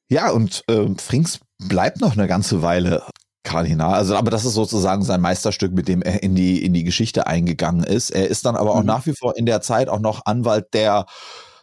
Ja, 0.09 0.31
und 0.31 0.63
äh, 0.69 0.87
Frings 0.99 1.41
bleibt 1.59 2.01
noch 2.01 2.13
eine 2.13 2.29
ganze 2.29 2.63
Weile 2.63 3.03
Kardinal. 3.43 3.95
Also, 3.95 4.17
aber 4.17 4.31
das 4.31 4.45
ist 4.45 4.55
sozusagen 4.55 5.03
sein 5.03 5.21
Meisterstück, 5.21 5.73
mit 5.73 5.89
dem 5.89 6.03
er 6.03 6.23
in 6.23 6.37
die, 6.37 6.65
in 6.65 6.75
die 6.75 6.85
Geschichte 6.85 7.27
eingegangen 7.27 7.83
ist. 7.83 8.11
Er 8.11 8.29
ist 8.29 8.47
dann 8.47 8.57
aber 8.57 8.73
auch 8.73 8.81
mhm. 8.81 8.87
nach 8.87 9.07
wie 9.07 9.15
vor 9.15 9.37
in 9.37 9.47
der 9.47 9.63
Zeit 9.63 9.89
auch 9.89 10.01
noch 10.01 10.27
Anwalt 10.27 10.75
der 10.75 11.07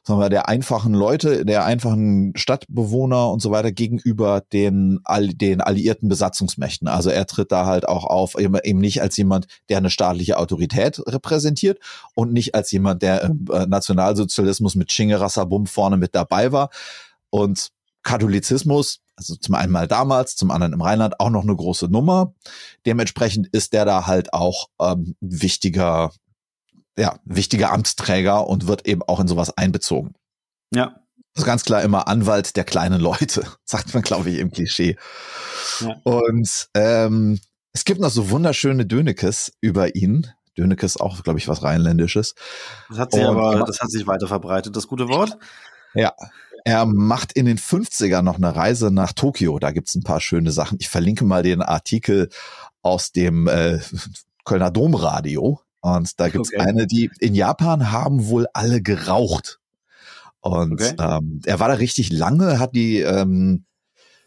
sagen 0.06 0.20
wir, 0.20 0.30
der 0.30 0.50
einfachen 0.50 0.94
Leute, 0.94 1.46
der 1.46 1.66
einfachen 1.66 2.34
Stadtbewohner 2.36 3.30
und 3.30 3.42
so 3.42 3.52
weiter 3.52 3.72
gegenüber 3.72 4.42
den, 4.42 5.00
den 5.10 5.62
alliierten 5.62 6.10
Besatzungsmächten. 6.10 6.90
Also 6.90 7.10
er 7.10 7.26
tritt 7.26 7.52
da 7.54 7.66
halt 7.66 7.88
auch 7.88 8.04
auf, 8.04 8.38
eben 8.38 8.80
nicht 8.80 9.02
als 9.02 9.16
jemand, 9.16 9.48
der 9.70 9.78
eine 9.78 9.90
staatliche 9.90 10.38
Autorität 10.38 11.02
repräsentiert 11.08 11.80
und 12.16 12.34
nicht 12.34 12.54
als 12.54 12.72
jemand, 12.72 13.02
der 13.02 13.22
im 13.24 13.48
äh, 13.52 13.66
Nationalsozialismus 13.66 14.76
mit 14.76 14.92
Schingerasser-Bum 14.92 15.68
vorne 15.68 15.96
mit 15.96 16.16
dabei 16.16 16.52
war. 16.52 16.70
Und 17.30 17.70
Katholizismus, 18.04 19.00
also 19.16 19.36
zum 19.36 19.56
einen 19.56 19.72
mal 19.72 19.88
damals, 19.88 20.36
zum 20.36 20.52
anderen 20.52 20.74
im 20.74 20.82
Rheinland 20.82 21.20
auch 21.22 21.30
noch 21.30 21.44
eine 21.44 21.56
große 21.56 21.88
Nummer. 21.88 22.34
Dementsprechend 22.86 23.48
ist 23.48 23.72
der 23.72 23.86
da 23.86 24.06
halt 24.06 24.34
auch 24.34 24.68
ähm, 24.82 25.16
wichtiger 25.22 26.12
ja, 26.98 27.20
wichtiger 27.26 27.72
Amtsträger 27.72 28.48
und 28.48 28.68
wird 28.68 28.88
eben 28.88 29.02
auch 29.04 29.20
in 29.20 29.28
sowas 29.28 29.58
einbezogen. 29.58 30.14
Ja. 30.74 30.96
Das 31.34 31.44
ist 31.44 31.48
ganz 31.48 31.64
klar 31.64 31.82
immer 31.82 32.08
Anwalt 32.08 32.56
der 32.56 32.64
kleinen 32.64 33.02
Leute, 33.02 33.48
sagt 33.66 33.94
man, 33.94 34.04
glaube 34.04 34.30
ich, 34.30 34.40
im 34.40 34.52
Klischee. 34.52 34.98
Ja. 35.80 35.96
Und 36.04 36.70
ähm, 36.76 37.40
es 37.74 37.86
gibt 37.86 38.00
noch 38.00 38.12
so 38.12 38.30
wunderschöne 38.30 38.86
Dönekes 38.86 39.52
über 39.60 39.96
ihn. 39.96 40.28
Dönekes 40.58 40.98
auch, 40.98 41.24
glaube 41.24 41.40
ich, 41.40 41.48
was 41.48 41.64
Rheinländisches. 41.64 42.36
Das 42.90 43.00
hat 43.00 43.12
sich 43.12 43.24
aber, 43.24 43.64
das 43.66 43.82
hat 43.82 43.90
sich 43.90 44.06
weiter 44.06 44.28
verbreitet, 44.28 44.76
das 44.76 44.88
gute 44.88 45.08
Wort. 45.08 45.38
Ja. 45.96 46.14
Er 46.66 46.86
macht 46.86 47.34
in 47.34 47.46
den 47.46 47.58
50er 47.58 48.22
noch 48.22 48.36
eine 48.36 48.56
Reise 48.56 48.92
nach 48.92 49.12
Tokio. 49.12 49.58
Da 49.60 49.72
gibt's 49.72 49.96
ein 49.96 50.04
paar 50.04 50.22
schöne 50.22 50.52
Sachen. 50.52 50.78
Ich 50.80 50.88
verlinke 50.88 51.26
mal 51.26 51.44
den 51.44 51.62
Artikel 51.62 52.30
aus 52.84 53.12
dem 53.12 53.48
äh, 53.48 53.80
Kölner 54.46 54.72
Domradio. 54.72 55.60
Und 55.84 56.18
da 56.18 56.30
gibt's 56.30 56.54
okay. 56.54 56.64
eine, 56.66 56.88
die 56.88 57.12
in 57.20 57.36
Japan 57.36 57.92
haben 57.92 58.28
wohl 58.28 58.48
alle 58.54 58.82
geraucht. 58.82 59.60
Und 60.40 60.82
okay. 60.82 60.96
ähm, 60.98 61.42
er 61.44 61.60
war 61.60 61.68
da 61.68 61.74
richtig 61.74 62.10
lange, 62.10 62.58
hat 62.58 62.74
die 62.74 63.00
ähm, 63.00 63.66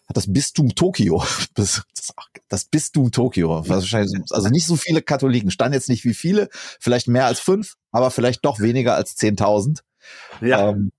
hat 0.07 0.19
das 0.19 0.31
Bistum 0.31 0.75
Tokio, 0.75 1.25
das 1.55 2.65
Bistum 2.67 3.11
Tokio, 3.11 3.67
wahrscheinlich, 3.69 4.21
also 4.31 4.51
nicht 4.51 4.67
so 4.67 4.77
viele 4.77 5.01
Katholiken, 5.01 5.51
stand 5.51 5.75
jetzt 5.75 5.89
nicht 5.89 6.05
wie 6.05 6.13
viele, 6.13 6.51
vielleicht 6.79 7.09
mehr 7.09 7.25
als 7.25 7.41
fünf, 7.41 7.77
aber 7.91 8.11
vielleicht 8.11 8.45
doch 8.45 8.61
weniger 8.61 8.95
als 8.95 9.17
10.000. 9.17 9.81
Ja. 10.43 10.69
Ähm, 10.69 10.93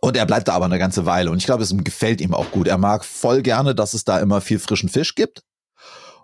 und 0.00 0.16
er 0.16 0.26
bleibt 0.26 0.46
da 0.46 0.52
aber 0.52 0.66
eine 0.66 0.78
ganze 0.78 1.06
Weile 1.06 1.32
und 1.32 1.38
ich 1.38 1.46
glaube, 1.46 1.64
es 1.64 1.74
gefällt 1.76 2.20
ihm 2.20 2.34
auch 2.34 2.52
gut. 2.52 2.68
Er 2.68 2.78
mag 2.78 3.04
voll 3.04 3.42
gerne, 3.42 3.74
dass 3.74 3.94
es 3.94 4.04
da 4.04 4.20
immer 4.20 4.40
viel 4.40 4.60
frischen 4.60 4.88
Fisch 4.88 5.16
gibt 5.16 5.42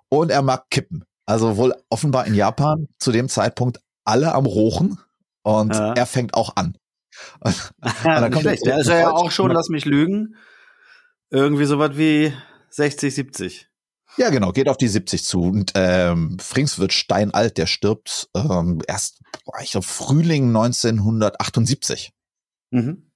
und 0.08 0.30
er 0.30 0.42
mag 0.42 0.70
Kippen. 0.70 1.04
Also 1.30 1.56
wohl 1.56 1.72
offenbar 1.90 2.26
in 2.26 2.34
Japan 2.34 2.88
zu 2.98 3.12
dem 3.12 3.28
Zeitpunkt 3.28 3.80
alle 4.04 4.34
am 4.34 4.46
Rochen 4.46 4.98
und 5.42 5.72
ja. 5.72 5.92
er 5.92 6.06
fängt 6.06 6.34
auch 6.34 6.56
an. 6.56 6.76
Und, 7.38 7.72
und 7.80 8.04
dann 8.04 8.32
kommt 8.32 8.42
schlecht. 8.42 8.66
Der 8.66 8.78
ist 8.78 8.88
ja 8.88 9.12
auch 9.12 9.30
schon, 9.30 9.52
lass 9.52 9.68
mich 9.68 9.84
lügen, 9.84 10.34
irgendwie 11.30 11.66
sowas 11.66 11.92
wie 11.94 12.32
60, 12.70 13.14
70. 13.14 13.68
Ja, 14.16 14.30
genau, 14.30 14.50
geht 14.50 14.68
auf 14.68 14.76
die 14.76 14.88
70 14.88 15.24
zu. 15.24 15.42
Und 15.42 15.70
ähm, 15.76 16.36
Frings 16.40 16.80
wird 16.80 16.92
steinalt, 16.92 17.58
der 17.58 17.66
stirbt 17.66 18.28
ähm, 18.34 18.82
erst, 18.88 19.20
ich 19.62 19.70
glaube, 19.70 19.86
Frühling 19.86 20.48
1978. 20.48 22.12
Mhm. 22.72 23.09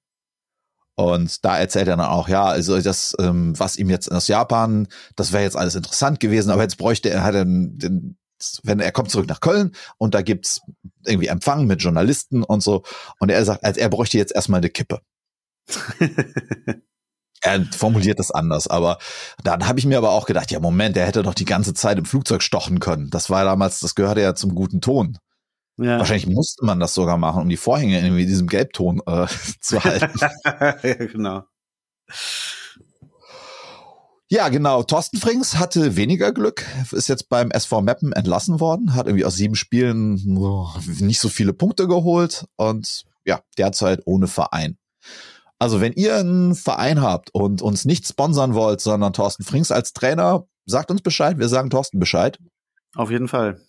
Und 0.96 1.44
da 1.44 1.58
erzählt 1.58 1.88
er 1.88 1.96
dann 1.96 2.06
auch, 2.06 2.28
ja, 2.28 2.44
also 2.44 2.80
das, 2.80 3.16
ähm, 3.18 3.58
was 3.58 3.76
ihm 3.76 3.90
jetzt 3.90 4.10
aus 4.12 4.28
Japan, 4.28 4.86
das 5.16 5.32
wäre 5.32 5.42
jetzt 5.42 5.56
alles 5.56 5.74
interessant 5.74 6.20
gewesen, 6.20 6.50
aber 6.50 6.62
jetzt 6.62 6.78
bräuchte 6.78 7.10
er 7.10 7.24
halt 7.24 7.34
den, 7.34 7.78
den, 7.78 8.16
wenn 8.62 8.80
er 8.80 8.92
kommt 8.92 9.10
zurück 9.10 9.28
nach 9.28 9.40
Köln 9.40 9.72
und 9.98 10.14
da 10.14 10.22
gibt's 10.22 10.60
irgendwie 11.04 11.26
Empfang 11.26 11.66
mit 11.66 11.82
Journalisten 11.82 12.44
und 12.44 12.62
so. 12.62 12.84
Und 13.18 13.30
er 13.30 13.44
sagt, 13.44 13.64
als 13.64 13.76
er 13.76 13.88
bräuchte 13.88 14.18
jetzt 14.18 14.34
erstmal 14.34 14.58
eine 14.58 14.70
Kippe. 14.70 15.00
er 17.40 17.64
formuliert 17.76 18.20
das 18.20 18.30
anders, 18.30 18.68
aber 18.68 18.98
dann 19.42 19.66
habe 19.66 19.78
ich 19.78 19.86
mir 19.86 19.98
aber 19.98 20.12
auch 20.12 20.26
gedacht, 20.26 20.50
ja, 20.52 20.60
Moment, 20.60 20.96
er 20.96 21.06
hätte 21.06 21.22
doch 21.22 21.34
die 21.34 21.44
ganze 21.44 21.74
Zeit 21.74 21.98
im 21.98 22.04
Flugzeug 22.04 22.42
stochen 22.42 22.78
können. 22.78 23.10
Das 23.10 23.30
war 23.30 23.44
damals, 23.44 23.80
das 23.80 23.96
gehörte 23.96 24.20
ja 24.20 24.34
zum 24.34 24.54
guten 24.54 24.80
Ton. 24.80 25.18
Ja. 25.76 25.98
Wahrscheinlich 25.98 26.28
musste 26.28 26.64
man 26.64 26.78
das 26.78 26.94
sogar 26.94 27.18
machen, 27.18 27.42
um 27.42 27.48
die 27.48 27.56
Vorhänge 27.56 27.98
in 27.98 28.16
diesem 28.16 28.46
Gelbton 28.46 29.00
äh, 29.06 29.26
zu 29.60 29.82
halten. 29.82 30.18
ja, 30.44 30.72
genau. 31.06 31.42
Ja, 34.30 34.48
genau. 34.48 34.82
Thorsten 34.82 35.18
Frings 35.18 35.58
hatte 35.58 35.96
weniger 35.96 36.32
Glück, 36.32 36.64
ist 36.92 37.08
jetzt 37.08 37.28
beim 37.28 37.50
SV 37.50 37.82
Meppen 37.82 38.12
entlassen 38.12 38.58
worden, 38.58 38.94
hat 38.94 39.06
irgendwie 39.06 39.24
aus 39.24 39.36
sieben 39.36 39.54
Spielen 39.54 40.14
nicht 40.98 41.20
so 41.20 41.28
viele 41.28 41.52
Punkte 41.52 41.86
geholt 41.86 42.46
und 42.56 43.04
ja, 43.24 43.40
derzeit 43.58 44.02
ohne 44.06 44.26
Verein. 44.26 44.78
Also 45.58 45.80
wenn 45.80 45.92
ihr 45.92 46.16
einen 46.16 46.54
Verein 46.54 47.00
habt 47.00 47.30
und 47.32 47.62
uns 47.62 47.84
nicht 47.84 48.06
sponsern 48.06 48.54
wollt, 48.54 48.80
sondern 48.80 49.12
Thorsten 49.12 49.44
Frings 49.44 49.70
als 49.70 49.92
Trainer, 49.92 50.46
sagt 50.66 50.90
uns 50.90 51.02
Bescheid, 51.02 51.38
wir 51.38 51.48
sagen 51.48 51.70
Thorsten 51.70 52.00
Bescheid. 52.00 52.38
Auf 52.96 53.10
jeden 53.10 53.28
Fall. 53.28 53.60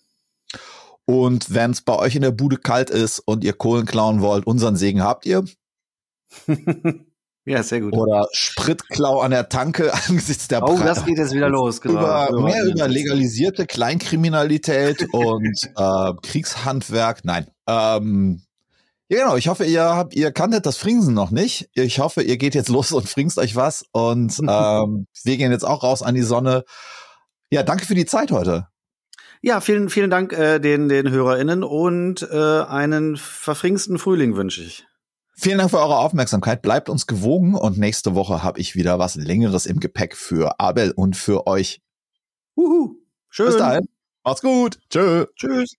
Und 1.06 1.54
wenn 1.54 1.70
es 1.70 1.82
bei 1.82 1.94
euch 1.94 2.16
in 2.16 2.22
der 2.22 2.32
Bude 2.32 2.56
kalt 2.56 2.90
ist 2.90 3.20
und 3.20 3.44
ihr 3.44 3.52
Kohlen 3.52 3.86
klauen 3.86 4.20
wollt, 4.20 4.46
unseren 4.46 4.76
Segen 4.76 5.02
habt 5.02 5.24
ihr. 5.24 5.44
ja, 7.46 7.62
sehr 7.62 7.80
gut. 7.80 7.94
Oder 7.94 8.26
Spritklau 8.32 9.20
an 9.20 9.30
der 9.30 9.48
Tanke 9.48 9.94
angesichts 10.08 10.48
der 10.48 10.64
Oh, 10.64 10.78
das 10.78 11.04
geht 11.04 11.18
jetzt 11.18 11.32
wieder 11.32 11.48
los. 11.48 11.80
Genau. 11.80 12.00
Über, 12.00 12.42
mehr 12.42 12.64
über 12.64 12.88
legalisierte 12.88 13.66
Kleinkriminalität 13.66 15.06
und 15.12 15.56
äh, 15.76 16.12
Kriegshandwerk. 16.22 17.24
Nein. 17.24 17.46
Ähm, 17.68 18.42
ja, 19.08 19.20
genau. 19.20 19.36
Ich 19.36 19.46
hoffe, 19.46 19.64
ihr 19.64 19.84
habt, 19.84 20.12
ihr 20.16 20.32
kanntet 20.32 20.66
das 20.66 20.76
Fringsen 20.76 21.14
noch 21.14 21.30
nicht. 21.30 21.70
Ich 21.74 22.00
hoffe, 22.00 22.22
ihr 22.22 22.36
geht 22.36 22.56
jetzt 22.56 22.68
los 22.68 22.90
und 22.90 23.08
fringst 23.08 23.38
euch 23.38 23.54
was. 23.54 23.84
Und 23.92 24.40
ähm, 24.40 25.06
wir 25.22 25.36
gehen 25.36 25.52
jetzt 25.52 25.64
auch 25.64 25.84
raus 25.84 26.02
an 26.02 26.16
die 26.16 26.22
Sonne. 26.22 26.64
Ja, 27.48 27.62
danke 27.62 27.86
für 27.86 27.94
die 27.94 28.06
Zeit 28.06 28.32
heute. 28.32 28.66
Ja, 29.46 29.60
vielen, 29.60 29.90
vielen 29.90 30.10
Dank 30.10 30.32
äh, 30.32 30.58
den, 30.58 30.88
den 30.88 31.08
HörerInnen 31.08 31.62
und 31.62 32.28
äh, 32.32 32.36
einen 32.62 33.16
verfringsten 33.16 33.96
Frühling 33.96 34.34
wünsche 34.34 34.60
ich. 34.60 34.84
Vielen 35.36 35.58
Dank 35.58 35.70
für 35.70 35.78
eure 35.78 35.98
Aufmerksamkeit. 35.98 36.62
Bleibt 36.62 36.88
uns 36.88 37.06
gewogen 37.06 37.54
und 37.54 37.78
nächste 37.78 38.16
Woche 38.16 38.42
habe 38.42 38.58
ich 38.58 38.74
wieder 38.74 38.98
was 38.98 39.14
Längeres 39.14 39.66
im 39.66 39.78
Gepäck 39.78 40.16
für 40.16 40.58
Abel 40.58 40.90
und 40.90 41.14
für 41.14 41.46
euch. 41.46 41.80
Uhu. 42.56 42.96
Schön. 43.28 43.46
Bis 43.46 43.56
dahin. 43.56 43.86
Macht's 44.24 44.42
gut. 44.42 44.80
Tschö. 44.90 45.26
Tschüss. 45.36 45.76